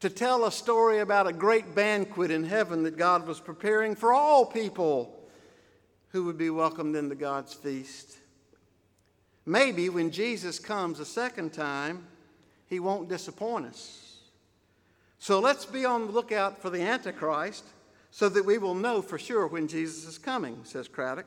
to 0.00 0.10
tell 0.10 0.44
a 0.44 0.52
story 0.52 0.98
about 0.98 1.26
a 1.26 1.32
great 1.32 1.74
banquet 1.74 2.30
in 2.30 2.44
heaven 2.44 2.82
that 2.82 2.96
God 2.96 3.26
was 3.26 3.40
preparing 3.40 3.94
for 3.94 4.12
all 4.12 4.44
people 4.44 5.18
who 6.08 6.24
would 6.24 6.36
be 6.36 6.50
welcomed 6.50 6.96
into 6.96 7.14
God's 7.14 7.54
feast. 7.54 8.18
Maybe 9.46 9.88
when 9.88 10.10
Jesus 10.10 10.58
comes 10.58 11.00
a 11.00 11.04
second 11.04 11.52
time, 11.52 12.06
he 12.66 12.80
won't 12.80 13.08
disappoint 13.08 13.66
us. 13.66 14.18
So 15.18 15.38
let's 15.40 15.64
be 15.64 15.84
on 15.84 16.06
the 16.06 16.12
lookout 16.12 16.60
for 16.60 16.70
the 16.70 16.82
Antichrist 16.82 17.64
so 18.12 18.28
that 18.28 18.44
we 18.44 18.58
will 18.58 18.74
know 18.74 19.00
for 19.00 19.18
sure 19.18 19.46
when 19.46 19.66
Jesus 19.66 20.06
is 20.06 20.18
coming, 20.18 20.60
says 20.64 20.86
Craddock. 20.86 21.24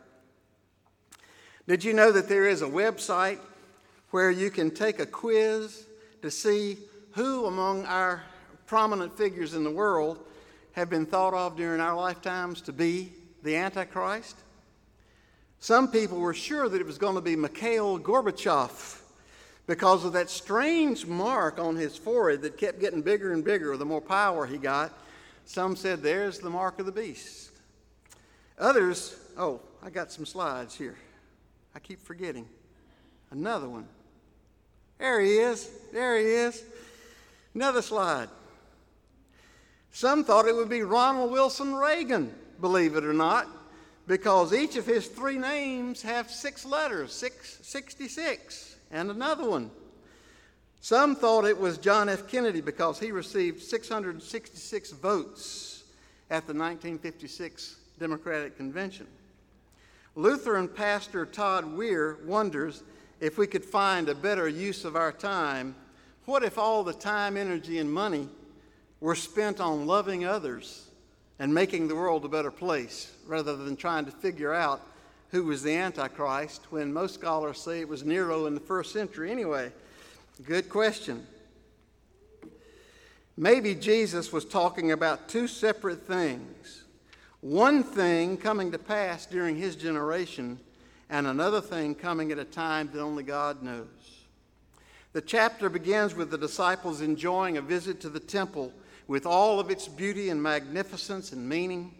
Did 1.67 1.84
you 1.84 1.93
know 1.93 2.12
that 2.12 2.30
there 2.30 2.48
is 2.48 2.62
a 2.62 2.67
website 2.67 3.39
where 4.12 4.30
you 4.30 4.52
can 4.52 4.69
take 4.69 5.00
a 5.00 5.06
quiz 5.06 5.88
to 6.21 6.30
see 6.30 6.78
who 7.13 7.48
among 7.48 7.86
our 7.86 8.24
prominent 8.67 9.17
figures 9.17 9.56
in 9.56 9.63
the 9.63 9.71
world 9.71 10.19
have 10.74 10.88
been 10.89 11.08
thought 11.08 11.34
of 11.34 11.58
during 11.58 11.82
our 11.82 11.95
lifetimes 11.95 12.62
to 12.62 12.71
be 12.71 13.12
the 13.41 13.56
Antichrist. 13.56 14.36
Some 15.60 15.88
people 15.88 16.19
were 16.19 16.36
sure 16.36 16.69
that 16.69 16.80
it 16.80 16.86
was 16.86 17.00
going 17.00 17.15
to 17.15 17.21
be 17.21 17.36
Mikhail 17.36 17.98
Gorbachev 17.98 19.02
because 19.65 20.06
of 20.06 20.13
that 20.13 20.30
strange 20.30 21.08
mark 21.08 21.58
on 21.58 21.76
his 21.76 21.98
forehead 21.98 22.43
that 22.43 22.58
kept 22.58 22.80
getting 22.80 23.02
bigger 23.02 23.34
and 23.34 23.43
bigger 23.43 23.76
the 23.76 23.86
more 23.86 24.02
power 24.02 24.45
he 24.45 24.60
got. 24.60 24.93
Some 25.45 25.75
said, 25.75 26.01
There's 26.01 26.39
the 26.39 26.49
mark 26.49 26.79
of 26.79 26.86
the 26.86 26.91
beast. 26.91 27.51
Others, 28.58 29.15
oh, 29.38 29.62
I 29.81 29.89
got 29.89 30.12
some 30.12 30.25
slides 30.25 30.75
here. 30.75 30.97
I 31.75 31.79
keep 31.79 32.01
forgetting. 32.01 32.47
Another 33.31 33.69
one. 33.69 33.88
There 34.97 35.19
he 35.21 35.38
is. 35.38 35.69
There 35.91 36.17
he 36.17 36.25
is. 36.25 36.63
Another 37.53 37.81
slide. 37.81 38.29
Some 39.91 40.23
thought 40.23 40.47
it 40.47 40.55
would 40.55 40.69
be 40.69 40.81
Ronald 40.84 41.31
Wilson 41.31 41.75
Reagan, 41.75 42.34
believe 42.60 42.95
it 42.95 43.05
or 43.05 43.13
not, 43.13 43.47
because 44.08 44.53
each 44.53 44.75
of 44.75 44.86
his 44.86 45.08
three 45.08 45.38
names 45.38 46.01
have 46.01 46.29
six 46.29 46.65
letters, 46.65 47.13
six, 47.13 47.60
66, 47.62 48.75
and 48.91 49.10
another 49.10 49.49
one. 49.49 49.71
Some 50.86 51.15
thought 51.15 51.45
it 51.45 51.58
was 51.58 51.80
John 51.80 52.10
F. 52.10 52.28
Kennedy 52.28 52.62
because 52.62 53.00
he 53.00 53.12
received 53.12 53.60
666 53.60 54.91
votes 54.91 55.84
at 56.30 56.45
the 56.45 56.54
1956 56.54 57.78
Democratic 57.98 58.56
Convention. 58.56 59.08
Lutheran 60.15 60.67
pastor 60.67 61.26
Todd 61.26 61.65
Weir 61.65 62.19
wonders 62.24 62.84
if 63.19 63.39
we 63.39 63.48
could 63.48 63.65
find 63.65 64.10
a 64.10 64.13
better 64.13 64.48
use 64.48 64.86
of 64.86 64.95
our 64.95 65.12
time, 65.12 65.74
what 66.26 66.43
if 66.43 66.60
all 66.60 66.84
the 66.84 66.93
time, 66.93 67.36
energy, 67.36 67.80
and 67.80 67.91
money 67.91 68.30
were 69.00 69.15
spent 69.15 69.60
on 69.60 69.88
loving 69.88 70.24
others 70.24 70.88
and 71.39 71.52
making 71.52 71.88
the 71.88 71.95
world 71.95 72.26
a 72.26 72.30
better 72.30 72.52
place 72.52 73.12
rather 73.26 73.56
than 73.56 73.76
trying 73.76 74.06
to 74.06 74.12
figure 74.12 74.54
out 74.54 74.82
who 75.30 75.45
was 75.45 75.63
the 75.63 75.76
Antichrist 75.76 76.62
when 76.69 76.93
most 76.93 77.15
scholars 77.15 77.58
say 77.58 77.80
it 77.80 77.89
was 77.89 78.06
Nero 78.06 78.45
in 78.45 78.54
the 78.54 78.60
first 78.60 78.93
century 78.93 79.32
anyway? 79.32 79.71
Good 80.43 80.69
question. 80.69 81.26
Maybe 83.38 83.74
Jesus 83.74 84.34
was 84.34 84.43
talking 84.43 84.91
about 84.91 85.30
two 85.30 85.48
separate 85.48 86.06
things. 86.06 86.84
One 87.39 87.84
thing 87.84 88.38
coming 88.38 88.71
to 88.71 88.80
pass 88.80 89.26
during 89.26 89.56
his 89.56 89.76
generation, 89.76 90.60
and 91.10 91.28
another 91.28 91.62
thing 91.62 91.95
coming 91.95 92.32
at 92.32 92.39
a 92.39 92.43
time 92.43 92.89
that 92.91 93.02
only 93.02 93.24
God 93.24 93.63
knows. 93.63 93.86
The 95.13 95.21
chapter 95.21 95.69
begins 95.69 96.15
with 96.15 96.32
the 96.32 96.38
disciples 96.38 97.00
enjoying 97.00 97.56
a 97.56 97.62
visit 97.62 98.02
to 98.02 98.10
the 98.10 98.19
temple 98.19 98.74
with 99.08 99.26
all 99.26 99.60
of 99.60 99.69
its 99.69 99.88
beauty 99.88 100.30
and 100.30 100.41
magnificence 100.41 101.32
and 101.32 101.48
meaning. 101.48 101.93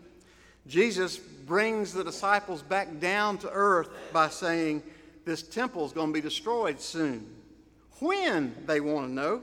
Jesus 0.68 1.18
brings 1.18 1.94
the 1.94 2.04
disciples 2.04 2.62
back 2.62 3.00
down 3.00 3.38
to 3.38 3.50
earth 3.50 3.90
by 4.12 4.28
saying, 4.28 4.84
This 5.24 5.44
temple 5.44 5.86
is 5.86 5.94
going 5.94 6.10
to 6.10 6.14
be 6.14 6.22
destroyed 6.22 6.82
soon. 6.82 7.35
When, 8.00 8.56
they 8.66 8.82
want 8.82 9.08
to 9.08 9.14
know. 9.14 9.42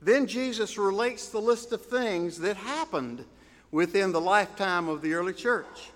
Then 0.00 0.26
Jesus 0.26 0.78
relates 0.78 1.28
the 1.28 1.40
list 1.40 1.72
of 1.72 1.82
things 1.82 2.38
that 2.38 2.56
happened 2.56 3.24
within 3.70 4.12
the 4.12 4.20
lifetime 4.20 4.88
of 4.88 5.02
the 5.02 5.14
early 5.14 5.32
church. 5.32 5.90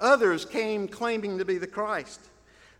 Others 0.00 0.44
came 0.44 0.88
claiming 0.88 1.38
to 1.38 1.44
be 1.44 1.58
the 1.58 1.66
Christ. 1.66 2.20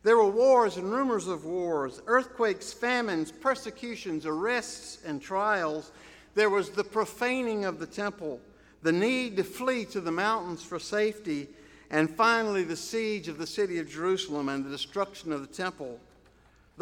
There 0.02 0.16
were 0.16 0.28
wars 0.28 0.76
and 0.76 0.90
rumors 0.90 1.28
of 1.28 1.44
wars, 1.44 2.02
earthquakes, 2.06 2.72
famines, 2.72 3.30
persecutions, 3.30 4.26
arrests, 4.26 4.98
and 5.06 5.22
trials. 5.22 5.92
There 6.34 6.50
was 6.50 6.70
the 6.70 6.84
profaning 6.84 7.64
of 7.64 7.78
the 7.78 7.86
temple, 7.86 8.40
the 8.82 8.92
need 8.92 9.36
to 9.36 9.44
flee 9.44 9.84
to 9.86 10.00
the 10.00 10.10
mountains 10.10 10.64
for 10.64 10.80
safety, 10.80 11.48
and 11.90 12.10
finally 12.10 12.64
the 12.64 12.76
siege 12.76 13.28
of 13.28 13.38
the 13.38 13.46
city 13.46 13.78
of 13.78 13.88
Jerusalem 13.88 14.48
and 14.48 14.64
the 14.64 14.70
destruction 14.70 15.30
of 15.30 15.40
the 15.40 15.54
temple. 15.54 16.00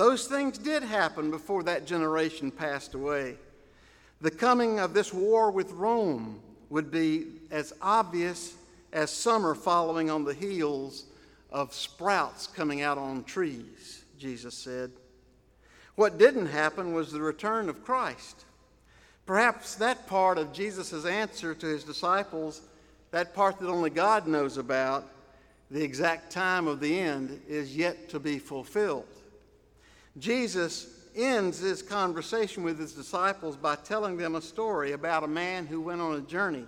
Those 0.00 0.26
things 0.26 0.56
did 0.56 0.82
happen 0.82 1.30
before 1.30 1.62
that 1.64 1.84
generation 1.84 2.50
passed 2.50 2.94
away. 2.94 3.36
The 4.22 4.30
coming 4.30 4.80
of 4.80 4.94
this 4.94 5.12
war 5.12 5.50
with 5.50 5.72
Rome 5.72 6.40
would 6.70 6.90
be 6.90 7.26
as 7.50 7.74
obvious 7.82 8.54
as 8.94 9.10
summer 9.10 9.54
following 9.54 10.08
on 10.08 10.24
the 10.24 10.32
heels 10.32 11.04
of 11.50 11.74
sprouts 11.74 12.46
coming 12.46 12.80
out 12.80 12.96
on 12.96 13.24
trees, 13.24 14.06
Jesus 14.18 14.54
said. 14.54 14.90
What 15.96 16.16
didn't 16.16 16.46
happen 16.46 16.94
was 16.94 17.12
the 17.12 17.20
return 17.20 17.68
of 17.68 17.84
Christ. 17.84 18.46
Perhaps 19.26 19.74
that 19.74 20.06
part 20.06 20.38
of 20.38 20.54
Jesus' 20.54 21.04
answer 21.04 21.54
to 21.54 21.66
his 21.66 21.84
disciples, 21.84 22.62
that 23.10 23.34
part 23.34 23.58
that 23.58 23.68
only 23.68 23.90
God 23.90 24.26
knows 24.26 24.56
about, 24.56 25.06
the 25.70 25.84
exact 25.84 26.32
time 26.32 26.66
of 26.68 26.80
the 26.80 26.98
end, 26.98 27.42
is 27.46 27.76
yet 27.76 28.08
to 28.08 28.18
be 28.18 28.38
fulfilled. 28.38 29.04
Jesus 30.18 31.08
ends 31.14 31.58
his 31.58 31.82
conversation 31.82 32.62
with 32.62 32.78
his 32.78 32.92
disciples 32.92 33.56
by 33.56 33.76
telling 33.76 34.16
them 34.16 34.34
a 34.34 34.42
story 34.42 34.92
about 34.92 35.24
a 35.24 35.28
man 35.28 35.66
who 35.66 35.80
went 35.80 36.00
on 36.00 36.16
a 36.16 36.20
journey 36.20 36.66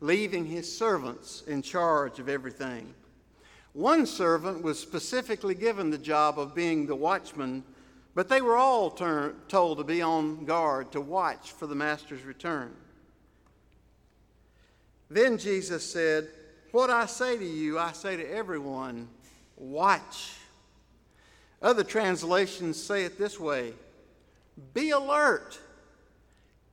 leaving 0.00 0.44
his 0.44 0.76
servants 0.76 1.42
in 1.46 1.62
charge 1.62 2.18
of 2.18 2.28
everything. 2.28 2.94
One 3.72 4.06
servant 4.06 4.62
was 4.62 4.78
specifically 4.78 5.54
given 5.54 5.90
the 5.90 5.98
job 5.98 6.38
of 6.38 6.54
being 6.54 6.86
the 6.86 6.94
watchman 6.94 7.64
But 8.14 8.28
they 8.28 8.40
were 8.40 8.56
all 8.56 8.90
turn, 8.90 9.34
told 9.48 9.78
to 9.78 9.84
be 9.84 10.00
on 10.00 10.44
guard, 10.44 10.92
to 10.92 11.00
watch 11.00 11.50
for 11.50 11.66
the 11.66 11.74
master's 11.74 12.22
return. 12.22 12.72
Then 15.10 15.36
Jesus 15.36 15.84
said, 15.84 16.28
What 16.70 16.90
I 16.90 17.06
say 17.06 17.36
to 17.36 17.44
you, 17.44 17.78
I 17.78 17.92
say 17.92 18.16
to 18.16 18.30
everyone 18.30 19.08
watch. 19.56 20.34
Other 21.64 21.82
translations 21.82 22.80
say 22.80 23.04
it 23.04 23.18
this 23.18 23.40
way 23.40 23.72
Be 24.74 24.90
alert, 24.90 25.58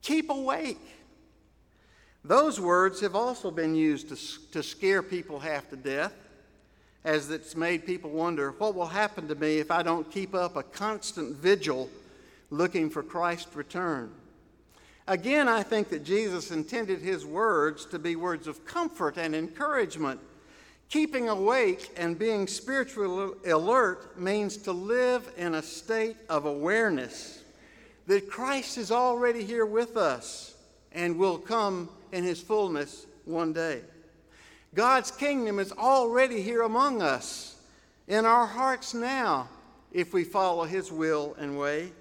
keep 0.01 0.29
awake. 0.29 0.85
Those 2.23 2.59
words 2.59 2.99
have 3.01 3.15
also 3.15 3.49
been 3.49 3.73
used 3.73 4.09
to, 4.09 4.51
to 4.51 4.61
scare 4.61 5.01
people 5.01 5.39
half 5.39 5.69
to 5.71 5.75
death, 5.75 6.13
as 7.03 7.31
it's 7.31 7.55
made 7.55 7.83
people 7.83 8.11
wonder 8.11 8.51
what 8.51 8.75
will 8.75 8.85
happen 8.85 9.27
to 9.29 9.33
me 9.33 9.57
if 9.57 9.71
I 9.71 9.81
don't 9.81 10.11
keep 10.11 10.35
up 10.35 10.55
a 10.55 10.61
constant 10.61 11.37
vigil 11.37 11.89
looking 12.51 12.91
for 12.91 13.01
Christ's 13.01 13.55
return. 13.55 14.11
Again, 15.07 15.47
I 15.47 15.63
think 15.63 15.89
that 15.89 16.03
Jesus 16.03 16.51
intended 16.51 16.99
his 16.99 17.25
words 17.25 17.85
to 17.87 17.97
be 17.97 18.15
words 18.15 18.45
of 18.45 18.65
comfort 18.65 19.17
and 19.17 19.33
encouragement. 19.33 20.19
Keeping 20.91 21.29
awake 21.29 21.89
and 21.95 22.19
being 22.19 22.45
spiritually 22.47 23.33
alert 23.49 24.19
means 24.19 24.57
to 24.57 24.73
live 24.73 25.31
in 25.37 25.55
a 25.55 25.61
state 25.61 26.17
of 26.27 26.43
awareness 26.45 27.41
that 28.07 28.29
Christ 28.29 28.77
is 28.77 28.91
already 28.91 29.41
here 29.45 29.65
with 29.65 29.95
us 29.95 30.53
and 30.91 31.17
will 31.17 31.37
come 31.37 31.87
in 32.11 32.25
his 32.25 32.41
fullness 32.41 33.05
one 33.23 33.53
day. 33.53 33.79
God's 34.75 35.11
kingdom 35.11 35.59
is 35.59 35.71
already 35.71 36.41
here 36.41 36.63
among 36.63 37.01
us 37.01 37.55
in 38.09 38.25
our 38.25 38.45
hearts 38.45 38.93
now 38.93 39.47
if 39.93 40.13
we 40.13 40.25
follow 40.25 40.65
his 40.65 40.91
will 40.91 41.37
and 41.39 41.57
way. 41.57 41.93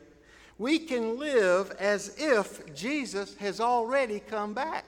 We 0.59 0.81
can 0.81 1.17
live 1.17 1.71
as 1.79 2.17
if 2.19 2.75
Jesus 2.75 3.37
has 3.37 3.61
already 3.61 4.19
come 4.19 4.53
back. 4.53 4.85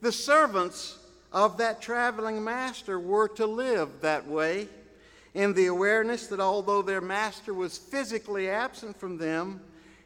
The 0.00 0.12
servants 0.12 1.00
of 1.34 1.58
that 1.58 1.82
traveling 1.82 2.42
master 2.42 2.98
were 2.98 3.28
to 3.28 3.44
live 3.44 4.00
that 4.00 4.26
way 4.26 4.68
in 5.34 5.52
the 5.52 5.66
awareness 5.66 6.28
that 6.28 6.38
although 6.38 6.80
their 6.80 7.00
master 7.00 7.52
was 7.52 7.76
physically 7.76 8.48
absent 8.48 8.96
from 8.96 9.18
them, 9.18 9.60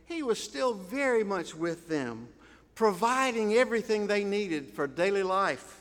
he 0.07 0.23
was 0.23 0.43
still 0.43 0.73
very 0.73 1.23
much 1.23 1.55
with 1.55 1.87
them 1.87 2.27
providing 2.75 3.55
everything 3.55 4.07
they 4.07 4.23
needed 4.23 4.71
for 4.71 4.87
daily 4.87 5.25
life, 5.25 5.81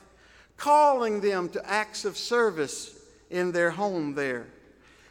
calling 0.58 1.22
them 1.22 1.48
to 1.48 1.70
acts 1.70 2.04
of 2.06 2.18
service 2.18 3.00
in 3.30 3.52
their 3.52 3.70
home 3.70 4.16
there. 4.16 4.48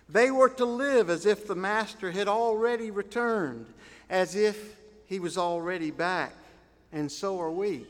They 0.08 0.32
were 0.32 0.48
to 0.50 0.64
live 0.64 1.08
as 1.08 1.26
if 1.26 1.46
the 1.46 1.54
Master 1.54 2.10
had 2.10 2.26
already 2.26 2.90
returned, 2.90 3.66
as 4.10 4.34
if 4.34 4.76
he 5.06 5.20
was 5.20 5.38
already 5.38 5.92
back, 5.92 6.34
and 6.92 7.10
so 7.10 7.40
are 7.40 7.52
we. 7.52 7.86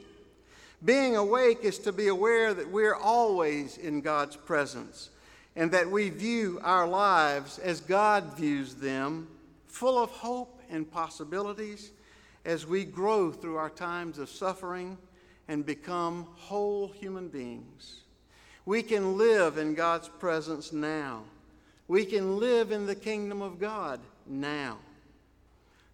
Being 0.87 1.17
awake 1.17 1.65
is 1.65 1.81
to 1.81 1.93
be 1.93 2.07
aware 2.07 2.55
that 2.55 2.71
we're 2.71 2.95
always 2.95 3.77
in 3.77 4.03
God's 4.03 4.37
presence 4.37 5.11
and 5.57 5.73
that 5.73 5.91
we 5.91 6.11
view 6.11 6.61
our 6.63 6.87
lives 6.87 7.59
as 7.59 7.81
God 7.81 8.37
views 8.37 8.77
them, 8.77 9.27
full 9.67 10.01
of 10.01 10.11
hope 10.11 10.61
and 10.71 10.89
possibilities 10.89 11.91
as 12.45 12.69
we 12.69 12.85
grow 12.85 13.33
through 13.33 13.57
our 13.57 13.69
times 13.69 14.21
of 14.21 14.29
suffering 14.29 14.97
and 15.49 15.67
become 15.67 16.29
whole 16.37 16.87
human 16.87 17.27
beings. 17.27 18.03
We 18.65 18.85
can 18.85 19.19
live 19.19 19.59
in 19.59 19.75
God's 19.75 20.09
presence 20.09 20.73
now. 20.73 21.25
We 21.89 22.05
can 22.05 22.39
live 22.39 22.71
in 22.71 22.87
the 22.87 22.95
kingdom 22.95 23.43
of 23.43 23.59
God 23.59 23.99
now. 24.25 24.79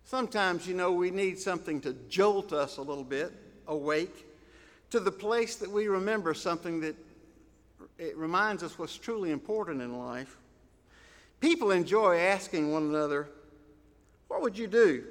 Sometimes, 0.04 0.66
you 0.66 0.74
know, 0.74 0.92
we 0.92 1.10
need 1.10 1.38
something 1.38 1.80
to 1.80 1.94
jolt 2.10 2.52
us 2.52 2.76
a 2.76 2.82
little 2.82 3.04
bit 3.04 3.32
awake 3.66 4.26
to 4.92 5.00
the 5.00 5.10
place 5.10 5.56
that 5.56 5.70
we 5.70 5.88
remember 5.88 6.34
something 6.34 6.82
that 6.82 6.94
it 7.98 8.14
reminds 8.14 8.62
us 8.62 8.78
what's 8.78 8.98
truly 8.98 9.30
important 9.30 9.80
in 9.80 9.98
life. 9.98 10.36
People 11.40 11.70
enjoy 11.70 12.18
asking 12.18 12.70
one 12.70 12.82
another, 12.82 13.26
What 14.28 14.42
would 14.42 14.58
you 14.58 14.66
do 14.66 15.02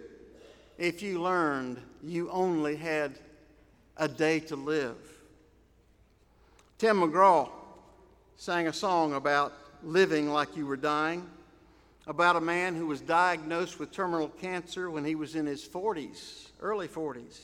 if 0.77 1.01
you 1.01 1.19
learned 1.19 1.81
you 2.03 2.29
only 2.29 2.75
had 2.75 3.17
a 3.97 4.07
day 4.07 4.39
to 4.39 4.55
live. 4.55 4.97
Tim 6.77 7.01
McGraw 7.01 7.49
sang 8.37 8.67
a 8.67 8.73
song 8.73 9.15
about 9.15 9.51
living 9.83 10.29
like 10.29 10.55
you 10.55 10.67
were 10.67 10.77
dying, 10.77 11.27
about 12.05 12.35
a 12.35 12.41
man 12.41 12.75
who 12.75 12.85
was 12.85 13.01
diagnosed 13.01 13.79
with 13.79 13.91
terminal 13.91 14.29
cancer 14.29 14.91
when 14.91 15.05
he 15.05 15.15
was 15.15 15.35
in 15.35 15.47
his 15.47 15.67
40s, 15.67 16.49
early 16.61 16.87
40s. 16.87 17.39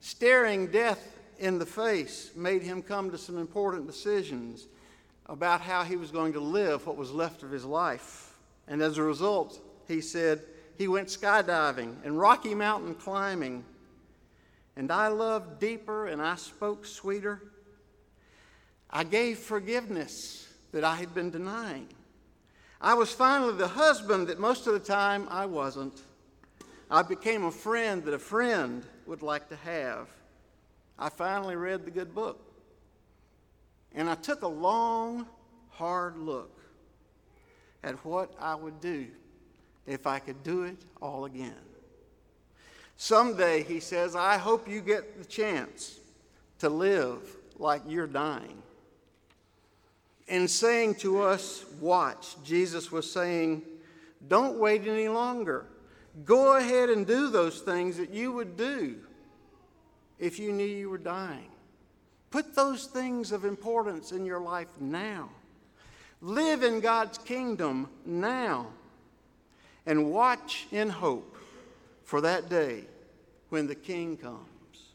Staring 0.00 0.66
death 0.66 1.17
in 1.38 1.58
the 1.58 1.66
face 1.66 2.32
made 2.34 2.62
him 2.62 2.82
come 2.82 3.10
to 3.10 3.18
some 3.18 3.38
important 3.38 3.86
decisions 3.86 4.66
about 5.26 5.60
how 5.60 5.84
he 5.84 5.96
was 5.96 6.10
going 6.10 6.32
to 6.32 6.40
live 6.40 6.86
what 6.86 6.96
was 6.96 7.12
left 7.12 7.42
of 7.42 7.50
his 7.50 7.64
life. 7.64 8.34
And 8.66 8.82
as 8.82 8.98
a 8.98 9.02
result, 9.02 9.60
he 9.86 10.00
said, 10.00 10.42
he 10.76 10.88
went 10.88 11.08
skydiving 11.08 11.94
and 12.04 12.18
Rocky 12.18 12.54
Mountain 12.54 12.94
climbing. 12.94 13.64
And 14.76 14.90
I 14.90 15.08
loved 15.08 15.58
deeper 15.60 16.06
and 16.06 16.22
I 16.22 16.36
spoke 16.36 16.86
sweeter. 16.86 17.42
I 18.90 19.04
gave 19.04 19.38
forgiveness 19.38 20.48
that 20.72 20.84
I 20.84 20.96
had 20.96 21.14
been 21.14 21.30
denying. 21.30 21.88
I 22.80 22.94
was 22.94 23.12
finally 23.12 23.54
the 23.54 23.68
husband 23.68 24.28
that 24.28 24.38
most 24.38 24.66
of 24.66 24.72
the 24.72 24.78
time 24.78 25.26
I 25.30 25.46
wasn't. 25.46 26.00
I 26.90 27.02
became 27.02 27.44
a 27.44 27.50
friend 27.50 28.04
that 28.04 28.14
a 28.14 28.18
friend 28.18 28.84
would 29.06 29.22
like 29.22 29.48
to 29.48 29.56
have. 29.56 30.08
I 30.98 31.08
finally 31.08 31.56
read 31.56 31.84
the 31.84 31.90
good 31.90 32.14
book. 32.14 32.40
And 33.94 34.10
I 34.10 34.16
took 34.16 34.42
a 34.42 34.48
long, 34.48 35.26
hard 35.70 36.16
look 36.16 36.60
at 37.82 38.04
what 38.04 38.34
I 38.40 38.54
would 38.54 38.80
do 38.80 39.06
if 39.86 40.06
I 40.06 40.18
could 40.18 40.42
do 40.42 40.64
it 40.64 40.76
all 41.00 41.24
again. 41.24 41.54
Someday, 42.96 43.62
he 43.62 43.78
says, 43.78 44.16
I 44.16 44.38
hope 44.38 44.68
you 44.68 44.80
get 44.80 45.18
the 45.18 45.24
chance 45.24 46.00
to 46.58 46.68
live 46.68 47.20
like 47.58 47.82
you're 47.86 48.08
dying. 48.08 48.62
In 50.26 50.48
saying 50.48 50.96
to 50.96 51.22
us, 51.22 51.64
watch, 51.80 52.34
Jesus 52.44 52.90
was 52.90 53.10
saying, 53.10 53.62
don't 54.26 54.58
wait 54.58 54.86
any 54.86 55.08
longer. 55.08 55.64
Go 56.24 56.56
ahead 56.56 56.90
and 56.90 57.06
do 57.06 57.30
those 57.30 57.60
things 57.60 57.96
that 57.98 58.10
you 58.10 58.32
would 58.32 58.56
do 58.56 58.96
if 60.18 60.38
you 60.38 60.52
knew 60.52 60.64
you 60.64 60.90
were 60.90 60.98
dying. 60.98 61.50
Put 62.30 62.54
those 62.54 62.86
things 62.86 63.32
of 63.32 63.44
importance 63.44 64.12
in 64.12 64.24
your 64.24 64.40
life 64.40 64.68
now. 64.80 65.30
Live 66.20 66.62
in 66.62 66.80
God's 66.80 67.18
kingdom 67.18 67.88
now 68.04 68.66
and 69.86 70.10
watch 70.10 70.66
in 70.70 70.90
hope 70.90 71.36
for 72.04 72.20
that 72.20 72.48
day 72.50 72.84
when 73.48 73.66
the 73.66 73.74
King 73.74 74.16
comes. 74.16 74.92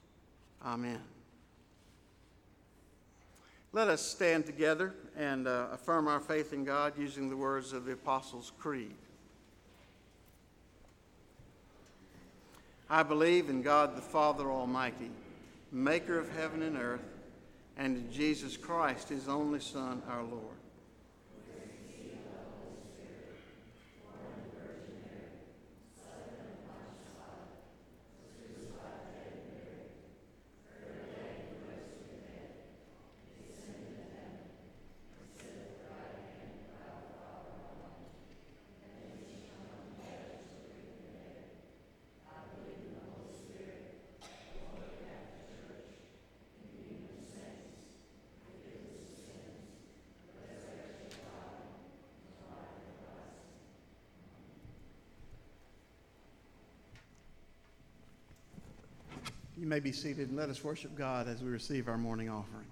Amen. 0.64 1.00
Let 3.72 3.88
us 3.88 4.06
stand 4.06 4.46
together 4.46 4.94
and 5.18 5.48
uh, 5.48 5.68
affirm 5.72 6.08
our 6.08 6.20
faith 6.20 6.54
in 6.54 6.64
God 6.64 6.94
using 6.96 7.30
the 7.30 7.36
words 7.36 7.74
of 7.74 7.86
the 7.86 7.94
Apostles' 7.94 8.52
Creed. 8.60 8.96
I 12.94 13.02
believe 13.02 13.50
in 13.50 13.64
God 13.64 13.98
the 13.98 14.02
Father 14.02 14.52
Almighty, 14.52 15.10
maker 15.72 16.20
of 16.20 16.32
heaven 16.38 16.62
and 16.62 16.78
earth, 16.78 17.02
and 17.76 17.98
in 17.98 18.12
Jesus 18.12 18.56
Christ, 18.56 19.10
his 19.10 19.28
only 19.28 19.62
Son, 19.62 20.04
our 20.08 20.22
Lord 20.22 20.63
You 59.64 59.70
may 59.70 59.80
be 59.80 59.94
seated 59.94 60.28
and 60.28 60.36
let 60.36 60.50
us 60.50 60.62
worship 60.62 60.94
God 60.94 61.30
as 61.30 61.42
we 61.42 61.50
receive 61.50 61.88
our 61.88 61.98
morning 61.98 62.30
offering. 62.30 62.66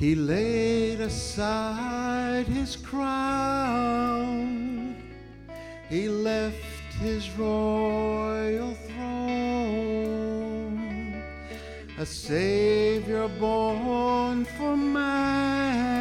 He 0.00 0.14
laid 0.14 1.00
aside 1.02 2.46
his 2.46 2.74
crown. 2.74 3.06
He 5.90 6.08
left 6.08 6.94
his 7.02 7.30
royal 7.36 8.72
throne. 8.88 9.92
A 11.98 12.06
Savior 12.06 13.28
born 13.28 14.46
for 14.46 14.74
man, 14.74 15.94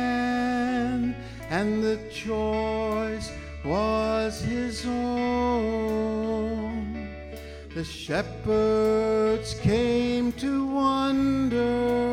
and 1.50 1.84
the 1.84 2.00
choice 2.10 3.34
was 3.66 4.40
his 4.40 4.86
own. 4.86 6.30
The 7.76 7.84
shepherds 7.84 9.56
came 9.56 10.32
to 10.34 10.66
wonder 10.68 12.09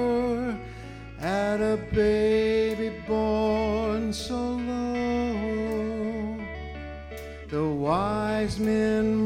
a 1.76 1.94
baby 1.94 2.90
born 3.06 4.12
so 4.12 4.34
low. 4.34 6.38
The 7.48 7.64
wise 7.64 8.58
men 8.58 9.25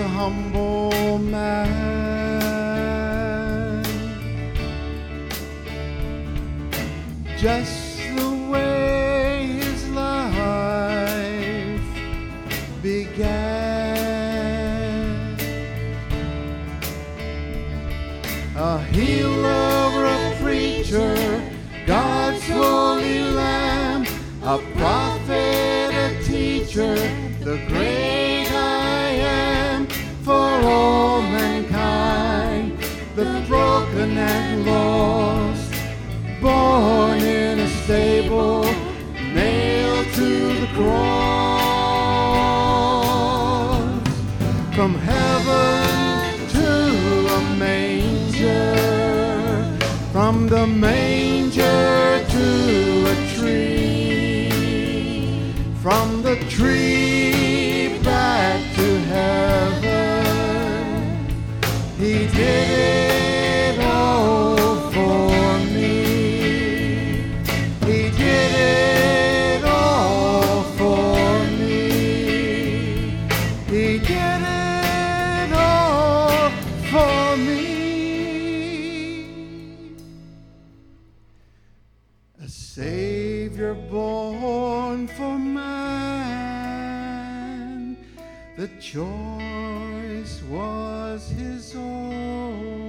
a 0.00 0.06
humble 0.06 1.18
man. 1.18 1.74
Just 7.36 7.98
the 8.14 8.30
way 8.50 9.46
his 9.60 9.88
life 9.88 11.80
began. 12.80 13.96
A 18.56 18.78
healer, 18.92 20.06
a 20.06 20.36
preacher, 20.40 21.42
God's 21.86 22.48
holy 22.48 23.20
lamb, 23.20 24.06
a 24.44 24.58
prophet, 24.76 25.90
a 25.92 26.22
teacher, 26.22 26.94
the 27.40 27.58
great 27.68 28.27
and 34.18 34.66
lost, 34.66 35.72
born 36.40 37.20
in 37.20 37.60
a 37.60 37.68
stable, 37.82 38.64
nailed 39.32 40.06
to 40.14 40.60
the 40.60 40.66
cross. 40.74 41.18
From 44.74 44.94
heaven 44.94 46.48
to 46.56 46.68
a 47.38 47.40
manger, 47.58 48.76
from 50.12 50.48
the 50.48 50.66
manger 50.66 52.24
to 52.34 52.46
a 53.12 53.16
tree, 53.36 54.50
from 55.82 56.22
the 56.22 56.36
tree 56.48 57.98
back 58.02 58.60
to 58.74 58.98
heaven. 59.00 59.98
He 61.98 62.26
did 62.28 62.70
it 62.70 63.27
choice 88.92 90.42
was 90.44 91.28
his 91.28 91.76
own. 91.76 92.88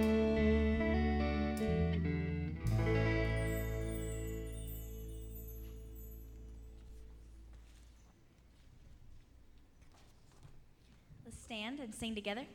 Let's 11.25 11.43
stand 11.43 11.81
and 11.81 11.93
sing 11.93 12.15
together. 12.15 12.45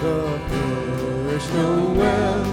The 0.00 0.38
first 0.48 1.52
Noel, 1.54 2.44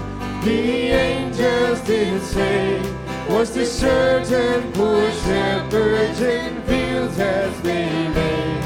the 0.42 0.60
angels 0.90 1.80
did 1.82 2.20
say, 2.20 2.82
was 3.28 3.50
to 3.50 3.64
certain 3.64 4.72
poor 4.72 5.10
shepherds 5.12 6.20
in 6.20 6.60
fields 6.62 7.18
as 7.20 7.60
they 7.60 8.08
lay. 8.08 8.60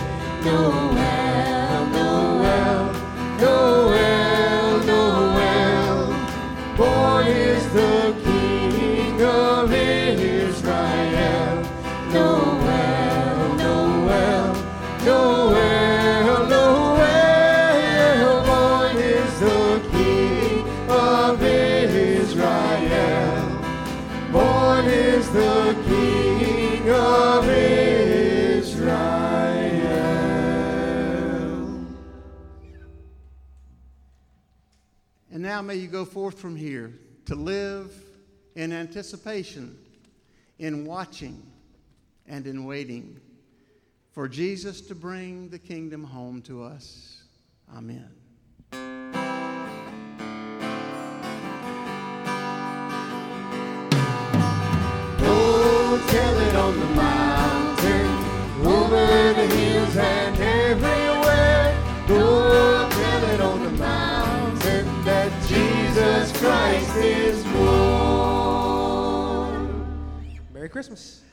Noel, 0.44 0.89
go 35.90 36.04
forth 36.04 36.38
from 36.38 36.56
here 36.56 36.92
to 37.26 37.34
live 37.34 37.92
in 38.54 38.72
anticipation, 38.72 39.76
in 40.58 40.86
watching, 40.86 41.42
and 42.26 42.46
in 42.46 42.64
waiting 42.64 43.20
for 44.12 44.28
Jesus 44.28 44.80
to 44.82 44.94
bring 44.94 45.48
the 45.48 45.58
kingdom 45.58 46.04
home 46.04 46.42
to 46.42 46.62
us. 46.62 47.24
Amen. 47.76 48.08
Go 55.18 56.00
tell 56.06 56.38
it 56.38 56.54
on 56.56 56.78
the 56.78 56.86
mountain, 56.86 58.66
over 58.66 59.34
the 59.34 59.46
hills 59.56 59.96
and 59.96 60.29
Merry 70.70 70.84
Christmas. 70.84 71.29